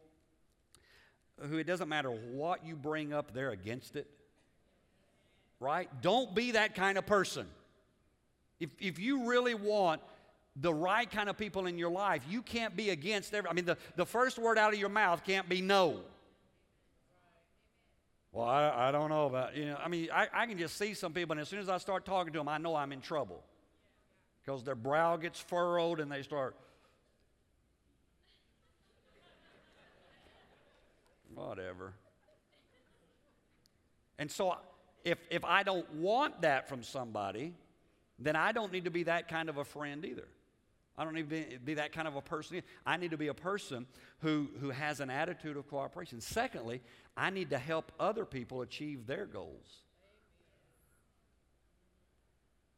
who 1.50 1.58
it 1.58 1.66
doesn't 1.66 1.90
matter 1.90 2.10
what 2.10 2.66
you 2.66 2.76
bring 2.76 3.14
up, 3.14 3.34
they're 3.34 3.52
against 3.52 3.96
it. 3.96 4.08
Right? 5.60 5.90
Don't 6.02 6.36
be 6.36 6.52
that 6.52 6.76
kind 6.76 6.98
of 6.98 7.06
person. 7.06 7.48
If, 8.60 8.70
if 8.80 9.00
you 9.00 9.26
really 9.26 9.54
want 9.54 10.02
the 10.56 10.74
right 10.74 11.10
kind 11.10 11.30
of 11.30 11.38
people 11.38 11.68
in 11.68 11.78
your 11.78 11.92
life, 11.92 12.24
you 12.28 12.42
can't 12.42 12.76
be 12.76 12.90
against 12.90 13.34
every. 13.34 13.50
I 13.50 13.54
mean, 13.54 13.66
the, 13.66 13.78
the 13.96 14.06
first 14.06 14.40
word 14.40 14.58
out 14.58 14.74
of 14.74 14.80
your 14.80 14.90
mouth 14.90 15.24
can't 15.24 15.48
be 15.48 15.62
no. 15.62 16.00
Well, 18.32 18.48
I, 18.48 18.90
I 18.90 18.92
don't 18.92 19.10
know 19.10 19.26
about, 19.26 19.56
you 19.56 19.66
know, 19.66 19.80
I 19.84 19.88
mean, 19.88 20.10
I, 20.14 20.28
I 20.34 20.46
can 20.46 20.58
just 20.58 20.78
see 20.78 20.94
some 20.94 21.14
people, 21.14 21.34
and 21.34 21.42
as 21.42 21.48
soon 21.48 21.60
as 21.60 21.70
I 21.70 21.78
start 21.78 22.06
talking 22.06 22.34
to 22.34 22.40
them, 22.40 22.48
I 22.48 22.58
know 22.58 22.76
I'm 22.76 22.92
in 22.92 23.02
trouble. 23.02 23.44
Because 24.44 24.64
their 24.64 24.76
brow 24.76 25.18
gets 25.18 25.40
furrowed 25.40 26.00
and 26.00 26.12
they 26.12 26.22
start, 26.22 26.56
whatever. 31.36 31.94
And 34.18 34.32
so, 34.32 34.56
if, 35.04 35.18
if 35.30 35.44
I 35.44 35.64
don't 35.64 35.92
want 35.96 36.42
that 36.42 36.70
from 36.70 36.82
somebody, 36.82 37.54
then 38.20 38.36
I 38.36 38.52
don't 38.52 38.72
need 38.72 38.86
to 38.86 38.92
be 38.92 39.04
that 39.04 39.28
kind 39.28 39.50
of 39.50 39.58
a 39.58 39.66
friend 39.66 40.04
either. 40.06 40.28
I 40.98 41.04
don't 41.04 41.14
need 41.14 41.30
to 41.30 41.36
be, 41.36 41.58
be 41.64 41.74
that 41.76 41.92
kind 41.92 42.08
of 42.08 42.16
a 42.16 42.22
person. 42.22 42.64
I 42.86 42.98
need 42.98 43.12
to 43.12 43.18
be 43.18 43.28
a 43.28 43.34
person 43.34 43.86
who, 44.20 44.50
who 44.60 44.72
has 44.72 45.00
an 45.00 45.12
attitude 45.12 45.56
of 45.56 45.68
cooperation. 45.68 46.20
Secondly, 46.20 46.82
I 47.16 47.30
need 47.30 47.52
to 47.52 47.60
help 47.60 47.92
other 48.00 48.26
people 48.26 48.64
achieve 48.64 49.06
their 49.06 49.26
goals. 49.26 49.84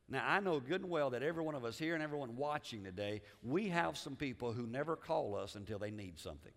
Now, 0.09 0.25
I 0.27 0.41
know 0.41 0.59
good 0.59 0.81
and 0.81 0.89
well 0.89 1.11
that 1.11 1.23
every 1.23 1.43
one 1.43 1.55
of 1.55 1.63
us 1.63 1.77
here 1.77 1.93
and 1.93 2.03
everyone 2.03 2.35
watching 2.35 2.83
today, 2.83 3.21
we 3.41 3.69
have 3.69 3.97
some 3.97 4.15
people 4.15 4.51
who 4.51 4.67
never 4.67 4.95
call 4.95 5.35
us 5.35 5.55
until 5.55 5.79
they 5.79 5.91
need 5.91 6.19
something. 6.19 6.51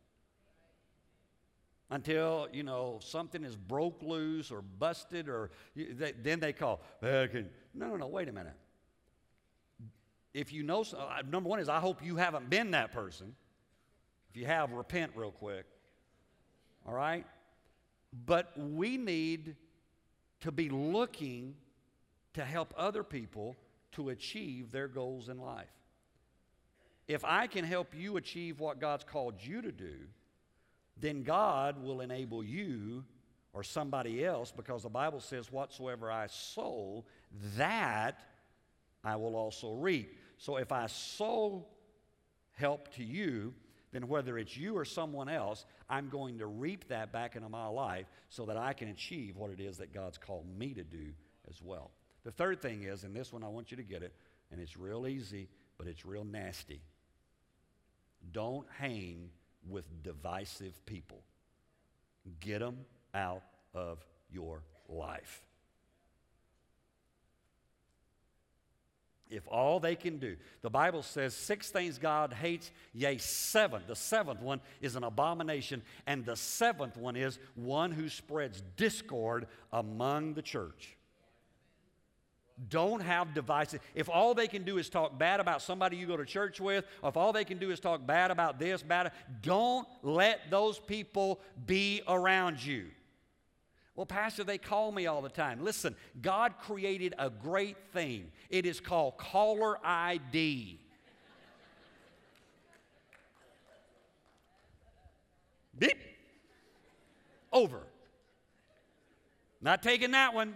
Until, 1.90 2.48
you 2.50 2.62
know, 2.62 2.98
something 3.02 3.44
is 3.44 3.54
broke 3.54 4.02
loose 4.02 4.50
or 4.50 4.62
busted, 4.62 5.28
or 5.28 5.50
they, 5.76 6.12
then 6.12 6.40
they 6.40 6.54
call. 6.54 6.82
No, 7.02 7.28
no, 7.74 7.96
no, 7.96 8.06
wait 8.08 8.28
a 8.28 8.32
minute 8.32 8.56
if 10.34 10.52
you 10.52 10.62
know, 10.62 10.84
uh, 10.96 11.22
number 11.30 11.48
one 11.48 11.60
is 11.60 11.68
I 11.68 11.80
hope 11.80 12.02
you 12.02 12.16
haven't 12.16 12.48
been 12.48 12.70
that 12.72 12.92
person. 12.92 13.34
If 14.30 14.36
you 14.36 14.46
have, 14.46 14.72
repent 14.72 15.12
real 15.14 15.30
quick. 15.30 15.66
All 16.86 16.94
right? 16.94 17.26
But 18.26 18.52
we 18.56 18.96
need 18.96 19.56
to 20.40 20.50
be 20.50 20.68
looking 20.68 21.54
to 22.34 22.44
help 22.44 22.72
other 22.76 23.02
people 23.02 23.56
to 23.92 24.08
achieve 24.08 24.72
their 24.72 24.88
goals 24.88 25.28
in 25.28 25.38
life. 25.38 25.68
If 27.08 27.24
I 27.24 27.46
can 27.46 27.64
help 27.64 27.94
you 27.94 28.16
achieve 28.16 28.58
what 28.58 28.80
God's 28.80 29.04
called 29.04 29.34
you 29.38 29.60
to 29.60 29.72
do, 29.72 29.94
then 30.98 31.24
God 31.24 31.82
will 31.82 32.00
enable 32.00 32.42
you 32.42 33.04
or 33.52 33.62
somebody 33.62 34.24
else 34.24 34.50
because 34.50 34.84
the 34.84 34.88
Bible 34.88 35.20
says, 35.20 35.52
Whatsoever 35.52 36.10
I 36.10 36.28
sow, 36.28 37.04
that 37.56 38.18
I 39.04 39.16
will 39.16 39.36
also 39.36 39.74
reap. 39.74 40.16
So 40.42 40.56
if 40.56 40.72
I 40.72 40.88
sow 40.88 41.66
help 42.56 42.92
to 42.94 43.04
you, 43.04 43.54
then 43.92 44.08
whether 44.08 44.36
it's 44.38 44.56
you 44.56 44.76
or 44.76 44.84
someone 44.84 45.28
else, 45.28 45.64
I'm 45.88 46.08
going 46.08 46.38
to 46.38 46.46
reap 46.46 46.88
that 46.88 47.12
back 47.12 47.36
into 47.36 47.48
my 47.48 47.68
life 47.68 48.06
so 48.28 48.46
that 48.46 48.56
I 48.56 48.72
can 48.72 48.88
achieve 48.88 49.36
what 49.36 49.52
it 49.52 49.60
is 49.60 49.78
that 49.78 49.94
God's 49.94 50.18
called 50.18 50.46
me 50.58 50.74
to 50.74 50.82
do 50.82 51.12
as 51.48 51.62
well. 51.62 51.92
The 52.24 52.32
third 52.32 52.60
thing 52.60 52.82
is, 52.82 53.04
and 53.04 53.14
this 53.14 53.32
one 53.32 53.44
I 53.44 53.48
want 53.48 53.70
you 53.70 53.76
to 53.76 53.84
get 53.84 54.02
it, 54.02 54.16
and 54.50 54.60
it's 54.60 54.76
real 54.76 55.06
easy, 55.06 55.46
but 55.78 55.86
it's 55.86 56.04
real 56.04 56.24
nasty. 56.24 56.80
Don't 58.32 58.66
hang 58.80 59.30
with 59.68 59.84
divisive 60.02 60.84
people. 60.86 61.22
Get 62.40 62.58
them 62.58 62.78
out 63.14 63.44
of 63.74 64.04
your 64.28 64.64
life. 64.88 65.44
If 69.32 69.48
all 69.48 69.80
they 69.80 69.96
can 69.96 70.18
do, 70.18 70.36
the 70.60 70.70
Bible 70.70 71.02
says 71.02 71.34
six 71.34 71.70
things 71.70 71.98
God 71.98 72.32
hates, 72.32 72.70
yea, 72.92 73.18
seven. 73.18 73.82
The 73.86 73.96
seventh 73.96 74.40
one 74.40 74.60
is 74.80 74.94
an 74.94 75.04
abomination, 75.04 75.82
and 76.06 76.24
the 76.24 76.36
seventh 76.36 76.96
one 76.96 77.16
is 77.16 77.38
one 77.54 77.90
who 77.90 78.08
spreads 78.08 78.62
discord 78.76 79.46
among 79.72 80.34
the 80.34 80.42
church. 80.42 80.96
Don't 82.68 83.00
have 83.00 83.34
devices. 83.34 83.80
If 83.94 84.08
all 84.08 84.34
they 84.34 84.46
can 84.46 84.62
do 84.62 84.78
is 84.78 84.88
talk 84.88 85.18
bad 85.18 85.40
about 85.40 85.62
somebody 85.62 85.96
you 85.96 86.06
go 86.06 86.16
to 86.16 86.24
church 86.24 86.60
with, 86.60 86.84
or 87.02 87.08
if 87.08 87.16
all 87.16 87.32
they 87.32 87.44
can 87.44 87.58
do 87.58 87.70
is 87.70 87.80
talk 87.80 88.06
bad 88.06 88.30
about 88.30 88.58
this, 88.58 88.82
bad, 88.82 89.12
don't 89.40 89.88
let 90.02 90.50
those 90.50 90.78
people 90.78 91.40
be 91.66 92.02
around 92.06 92.64
you. 92.64 92.86
Well, 93.94 94.06
Pastor, 94.06 94.42
they 94.42 94.58
call 94.58 94.90
me 94.90 95.06
all 95.06 95.20
the 95.20 95.28
time. 95.28 95.62
Listen, 95.62 95.94
God 96.20 96.54
created 96.60 97.14
a 97.18 97.28
great 97.28 97.76
thing. 97.92 98.32
It 98.48 98.64
is 98.64 98.80
called 98.80 99.18
caller 99.18 99.76
ID. 99.84 100.78
Beep. 105.78 105.98
Over. 107.52 107.80
Not 109.60 109.82
taking 109.82 110.12
that 110.12 110.32
one. 110.32 110.54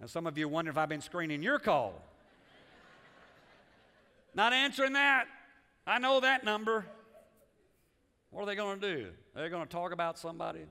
Now, 0.00 0.06
some 0.06 0.26
of 0.26 0.36
you 0.36 0.48
wonder 0.48 0.70
if 0.70 0.76
I've 0.76 0.88
been 0.88 1.00
screening 1.00 1.42
your 1.42 1.58
call. 1.58 1.94
Not 4.34 4.52
answering 4.52 4.92
that. 4.92 5.26
I 5.86 5.98
know 5.98 6.20
that 6.20 6.44
number. 6.44 6.86
What 8.30 8.42
are 8.42 8.46
they 8.46 8.54
going 8.54 8.80
to 8.80 8.96
do? 8.96 9.06
They're 9.34 9.50
going 9.50 9.66
to 9.66 9.68
talk 9.68 9.92
about 9.92 10.18
somebody? 10.18 10.66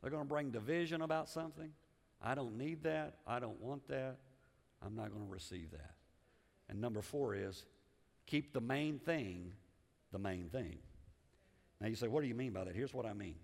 They're 0.00 0.10
going 0.10 0.22
to 0.22 0.28
bring 0.28 0.50
division 0.50 1.02
about 1.02 1.28
something. 1.28 1.70
I 2.22 2.34
don't 2.34 2.56
need 2.56 2.82
that. 2.84 3.16
I 3.26 3.38
don't 3.38 3.60
want 3.60 3.86
that. 3.88 4.16
I'm 4.84 4.94
not 4.94 5.10
going 5.10 5.24
to 5.24 5.32
receive 5.32 5.70
that. 5.72 5.94
And 6.68 6.80
number 6.80 7.02
four 7.02 7.34
is 7.34 7.64
keep 8.26 8.52
the 8.52 8.60
main 8.60 8.98
thing 8.98 9.52
the 10.12 10.18
main 10.18 10.48
thing. 10.48 10.78
Now 11.80 11.88
you 11.88 11.94
say, 11.94 12.08
what 12.08 12.22
do 12.22 12.28
you 12.28 12.34
mean 12.34 12.52
by 12.52 12.64
that? 12.64 12.74
Here's 12.74 12.94
what 12.94 13.04
I 13.04 13.12
mean. 13.12 13.36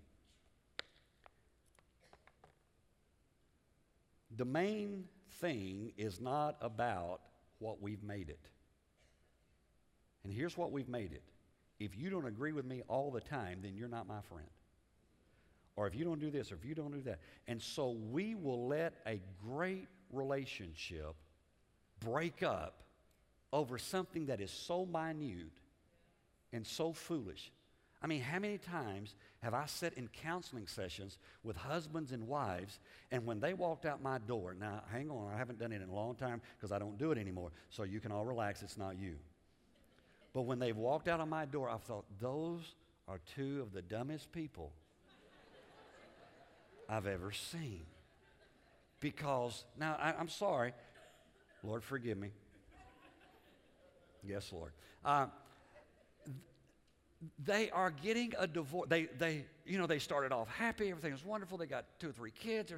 The 4.35 4.45
main 4.45 5.05
thing 5.39 5.93
is 5.97 6.19
not 6.19 6.57
about 6.61 7.21
what 7.59 7.81
we've 7.81 8.01
made 8.01 8.29
it. 8.29 8.39
And 10.23 10.33
here's 10.33 10.57
what 10.57 10.71
we've 10.71 10.89
made 10.89 11.11
it. 11.11 11.23
If 11.79 11.95
you 11.95 12.09
don't 12.09 12.25
agree 12.25 12.53
with 12.53 12.65
me 12.65 12.81
all 12.87 13.11
the 13.11 13.21
time, 13.21 13.59
then 13.61 13.75
you're 13.75 13.89
not 13.89 14.07
my 14.07 14.21
friend 14.21 14.49
or 15.75 15.87
if 15.87 15.95
you 15.95 16.05
don't 16.05 16.19
do 16.19 16.29
this, 16.29 16.51
or 16.51 16.55
if 16.55 16.65
you 16.65 16.75
don't 16.75 16.91
do 16.91 17.01
that. 17.01 17.19
And 17.47 17.61
so 17.61 17.97
we 18.11 18.35
will 18.35 18.67
let 18.67 18.93
a 19.05 19.19
great 19.43 19.87
relationship 20.11 21.15
break 21.99 22.43
up 22.43 22.83
over 23.51 23.77
something 23.77 24.27
that 24.27 24.41
is 24.41 24.51
so 24.51 24.85
minute 24.85 25.51
and 26.51 26.65
so 26.65 26.93
foolish. 26.93 27.51
I 28.01 28.07
mean, 28.07 28.21
how 28.21 28.39
many 28.39 28.57
times 28.57 29.15
have 29.41 29.53
I 29.53 29.65
sat 29.65 29.93
in 29.93 30.09
counseling 30.09 30.67
sessions 30.67 31.17
with 31.43 31.55
husbands 31.55 32.11
and 32.11 32.27
wives, 32.27 32.79
and 33.11 33.25
when 33.25 33.39
they 33.39 33.53
walked 33.53 33.85
out 33.85 34.01
my 34.01 34.17
door, 34.17 34.55
now 34.59 34.81
hang 34.91 35.09
on, 35.09 35.33
I 35.33 35.37
haven't 35.37 35.57
done 35.57 35.71
it 35.71 35.81
in 35.81 35.89
a 35.89 35.93
long 35.93 36.15
time 36.15 36.41
because 36.57 36.73
I 36.73 36.79
don't 36.79 36.97
do 36.97 37.11
it 37.11 37.17
anymore, 37.17 37.51
so 37.69 37.83
you 37.83 38.01
can 38.01 38.11
all 38.11 38.25
relax, 38.25 38.61
it's 38.61 38.77
not 38.77 38.99
you. 38.99 39.15
But 40.33 40.41
when 40.41 40.59
they've 40.59 40.75
walked 40.75 41.07
out 41.07 41.21
of 41.21 41.29
my 41.29 41.45
door, 41.45 41.69
I 41.69 41.77
thought, 41.77 42.05
those 42.19 42.75
are 43.07 43.19
two 43.35 43.61
of 43.61 43.71
the 43.71 43.81
dumbest 43.81 44.31
people 44.31 44.71
I've 46.89 47.07
ever 47.07 47.31
seen. 47.31 47.85
Because, 48.99 49.65
now 49.77 49.97
I, 49.99 50.19
am 50.19 50.29
sorry, 50.29 50.73
Lord, 51.63 51.83
forgive 51.83 52.17
me. 52.17 52.29
Yes, 54.23 54.51
Lord. 54.53 54.71
Uh, 55.03 55.27
they 57.43 57.69
are 57.71 57.91
getting 57.91 58.33
a 58.37 58.47
divorce. 58.47 58.87
They, 58.89 59.05
they, 59.17 59.45
you 59.65 59.77
know, 59.77 59.87
they 59.87 59.99
started 59.99 60.31
off 60.31 60.47
happy, 60.49 60.89
everything 60.89 61.11
was 61.11 61.25
wonderful. 61.25 61.57
They 61.57 61.65
got 61.65 61.85
two 61.99 62.09
or 62.09 62.13
three 62.13 62.31
kids, 62.31 62.73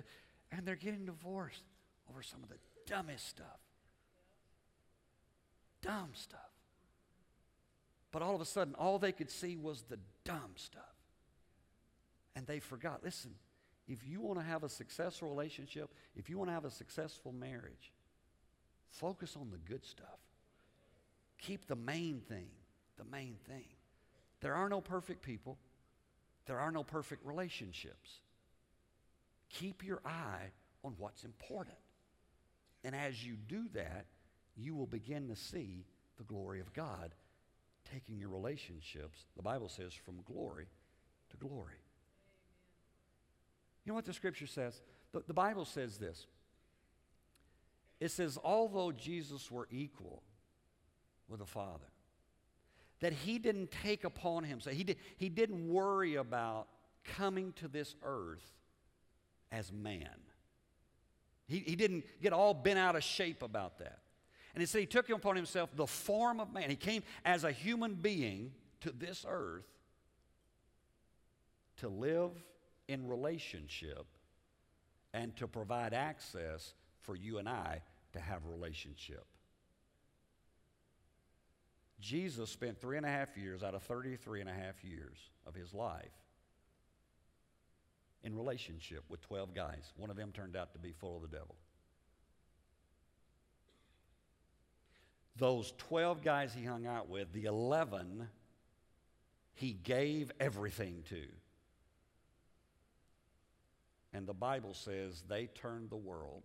and 0.52 0.66
they're 0.66 0.76
getting 0.76 1.06
divorced 1.06 1.64
over 2.10 2.22
some 2.22 2.42
of 2.44 2.50
the 2.50 2.58
dumbest 2.88 3.28
stuff. 3.28 3.60
Dumb 5.82 6.10
stuff. 6.14 6.40
But 8.12 8.22
all 8.22 8.34
of 8.34 8.42
a 8.42 8.46
sudden, 8.46 8.76
all 8.76 8.98
they 8.98 9.12
could 9.12 9.30
see 9.30 9.58
was 9.58 9.84
the 9.84 10.00
dumb 10.24 10.54
stuff. 10.56 10.84
And 12.36 12.48
they 12.48 12.60
forgot. 12.60 13.02
Listen, 13.04 13.32
if 13.88 14.08
you 14.08 14.22
want 14.22 14.40
to 14.40 14.46
have 14.46 14.64
a 14.64 14.70
successful 14.70 15.30
relationship, 15.30 15.94
if 16.16 16.30
you 16.30 16.38
want 16.38 16.50
to 16.50 16.54
have 16.54 16.66
a 16.66 16.72
successful 16.72 17.32
marriage, 17.32 17.92
focus 18.90 19.36
on 19.40 19.52
the 19.52 19.58
good 19.58 19.86
stuff. 19.86 20.20
Keep 21.38 21.68
the 21.68 21.76
main 21.76 22.22
thing 22.28 22.48
the 22.98 23.06
main 23.06 23.36
thing. 23.48 23.66
There 24.42 24.54
are 24.54 24.70
no 24.70 24.82
perfect 24.82 25.22
people, 25.22 25.58
there 26.46 26.60
are 26.60 26.72
no 26.72 26.84
perfect 26.84 27.26
relationships. 27.26 28.20
Keep 29.50 29.86
your 29.86 30.02
eye 30.06 30.52
on 30.84 30.96
what's 30.98 31.24
important. 31.24 31.78
And 32.84 32.96
as 32.96 33.26
you 33.26 33.36
do 33.48 33.66
that, 33.74 34.06
you 34.56 34.76
will 34.76 34.88
begin 34.88 35.28
to 35.30 35.36
see 35.36 35.86
the 36.18 36.24
glory 36.24 36.60
of 36.60 36.74
God 36.74 37.14
taking 37.92 38.18
your 38.18 38.30
relationships, 38.30 39.26
the 39.36 39.44
Bible 39.44 39.70
says, 39.70 39.94
from 39.94 40.22
glory 40.26 40.68
to 41.30 41.38
glory. 41.38 41.85
You 43.86 43.92
know 43.92 43.96
what 43.96 44.06
the 44.06 44.14
scripture 44.14 44.48
says? 44.48 44.82
The, 45.12 45.24
the 45.28 45.34
Bible 45.34 45.66
says 45.66 45.98
this. 45.98 46.26
It 48.00 48.12
says, 48.12 48.38
although 48.44 48.92
Jesus 48.92 49.50
were 49.50 49.68
equal 49.72 50.24
with 51.30 51.40
the 51.40 51.46
Father, 51.46 51.86
that 53.00 53.14
he 53.14 53.38
didn't 53.40 53.72
take 53.72 54.04
upon 54.04 54.44
himself, 54.44 54.76
he, 54.76 54.84
did, 54.84 54.98
he 55.18 55.30
didn't 55.30 55.70
worry 55.70 56.16
about 56.16 56.68
coming 57.04 57.54
to 57.58 57.68
this 57.68 57.96
earth 58.04 58.52
as 59.52 59.72
man. 59.72 60.10
He, 61.48 61.60
he 61.60 61.76
didn't 61.76 62.06
get 62.22 62.34
all 62.34 62.54
bent 62.54 62.80
out 62.80 62.96
of 62.96 63.04
shape 63.04 63.44
about 63.44 63.78
that. 63.80 64.00
And 64.54 64.62
he 64.62 64.66
said 64.66 64.80
he 64.80 64.88
took 64.88 65.10
upon 65.10 65.36
himself 65.36 65.70
the 65.76 65.86
form 65.86 66.40
of 66.40 66.52
man. 66.52 66.70
He 66.70 66.76
came 66.76 67.04
as 67.24 67.44
a 67.44 67.52
human 67.52 67.94
being 67.94 68.52
to 68.82 68.92
this 68.92 69.26
earth 69.28 69.68
to 71.78 71.90
live 71.90 72.32
in 72.88 73.08
relationship 73.08 74.06
and 75.14 75.36
to 75.38 75.48
provide 75.48 75.94
access 75.94 76.74
for 77.02 77.16
you 77.16 77.38
and 77.38 77.48
I 77.48 77.82
to 78.14 78.20
have 78.20 78.46
relationship. 78.46 79.26
Jesus 82.00 82.50
spent 82.50 82.80
three 82.80 82.98
and 82.98 83.06
a 83.06 83.10
half 83.10 83.38
years 83.38 83.64
out 83.64 83.74
of 83.74 83.84
33 83.84 84.42
and 84.42 84.50
a 84.50 84.54
half 84.54 84.84
years 84.84 85.18
of 85.48 85.56
his 85.56 85.74
life 85.74 86.12
in 88.24 88.36
relationship 88.36 89.04
with 89.10 89.22
12 89.22 89.54
guys. 89.54 89.94
One 89.98 90.10
of 90.10 90.18
them 90.18 90.32
turned 90.34 90.56
out 90.56 90.74
to 90.74 90.80
be 90.80 90.92
full 90.92 91.16
of 91.16 91.22
the 91.22 91.28
devil. 91.30 91.56
Those 95.38 95.74
12 95.78 96.24
guys 96.24 96.54
he 96.54 96.64
hung 96.64 96.86
out 96.88 97.10
with, 97.10 97.32
the 97.34 97.46
11 97.46 98.28
he 99.54 99.74
gave 99.74 100.32
everything 100.40 101.04
to. 101.10 101.24
And 104.16 104.26
the 104.26 104.34
Bible 104.34 104.74
says 104.74 105.24
they 105.28 105.48
turned 105.48 105.90
the 105.90 105.98
world 105.98 106.44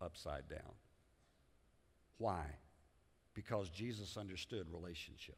upside 0.00 0.48
down. 0.48 0.74
Why? 2.18 2.42
Because 3.34 3.70
Jesus 3.70 4.16
understood 4.16 4.66
relationship. 4.68 5.36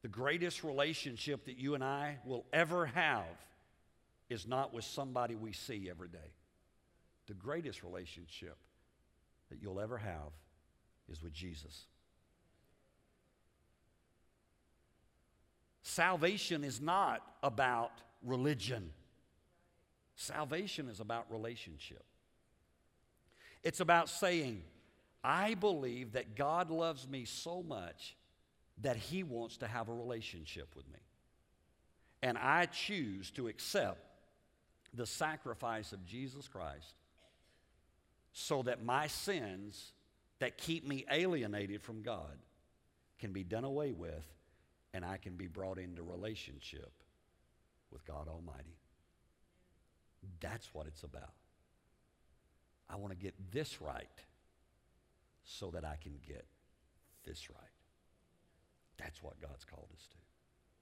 The 0.00 0.08
greatest 0.08 0.64
relationship 0.64 1.44
that 1.44 1.58
you 1.58 1.74
and 1.74 1.84
I 1.84 2.16
will 2.24 2.46
ever 2.50 2.86
have 2.86 3.26
is 4.30 4.46
not 4.46 4.72
with 4.72 4.86
somebody 4.86 5.34
we 5.34 5.52
see 5.52 5.88
every 5.90 6.08
day. 6.08 6.32
The 7.26 7.34
greatest 7.34 7.82
relationship 7.82 8.56
that 9.50 9.58
you'll 9.60 9.80
ever 9.80 9.98
have 9.98 10.32
is 11.10 11.22
with 11.22 11.34
Jesus. 11.34 11.84
Salvation 15.82 16.64
is 16.64 16.80
not 16.80 17.20
about 17.42 17.92
religion. 18.24 18.90
Salvation 20.16 20.88
is 20.88 21.00
about 21.00 21.30
relationship. 21.30 22.04
It's 23.62 23.80
about 23.80 24.08
saying, 24.08 24.62
I 25.22 25.54
believe 25.54 26.12
that 26.12 26.34
God 26.34 26.70
loves 26.70 27.08
me 27.08 27.24
so 27.24 27.62
much 27.62 28.16
that 28.80 28.96
He 28.96 29.22
wants 29.22 29.58
to 29.58 29.66
have 29.66 29.88
a 29.88 29.94
relationship 29.94 30.74
with 30.74 30.86
me. 30.92 30.98
And 32.22 32.38
I 32.38 32.66
choose 32.66 33.30
to 33.32 33.48
accept 33.48 34.00
the 34.94 35.06
sacrifice 35.06 35.92
of 35.92 36.04
Jesus 36.04 36.48
Christ 36.48 36.94
so 38.32 38.62
that 38.62 38.84
my 38.84 39.06
sins 39.06 39.92
that 40.38 40.58
keep 40.58 40.86
me 40.86 41.04
alienated 41.10 41.82
from 41.82 42.02
God 42.02 42.38
can 43.18 43.32
be 43.32 43.44
done 43.44 43.64
away 43.64 43.92
with 43.92 44.24
and 44.92 45.04
I 45.04 45.16
can 45.16 45.36
be 45.36 45.46
brought 45.46 45.78
into 45.78 46.02
relationship 46.02 46.90
with 47.92 48.04
God 48.06 48.28
Almighty. 48.28 48.76
That's 50.40 50.72
what 50.72 50.86
it's 50.86 51.02
about. 51.02 51.34
I 52.88 52.96
want 52.96 53.12
to 53.12 53.18
get 53.18 53.34
this 53.50 53.80
right 53.80 54.06
so 55.44 55.70
that 55.70 55.84
I 55.84 55.96
can 56.02 56.14
get 56.26 56.46
this 57.24 57.48
right. 57.50 57.58
That's 58.98 59.22
what 59.22 59.40
God's 59.40 59.64
called 59.64 59.88
us 59.94 60.06
to. 60.10 60.16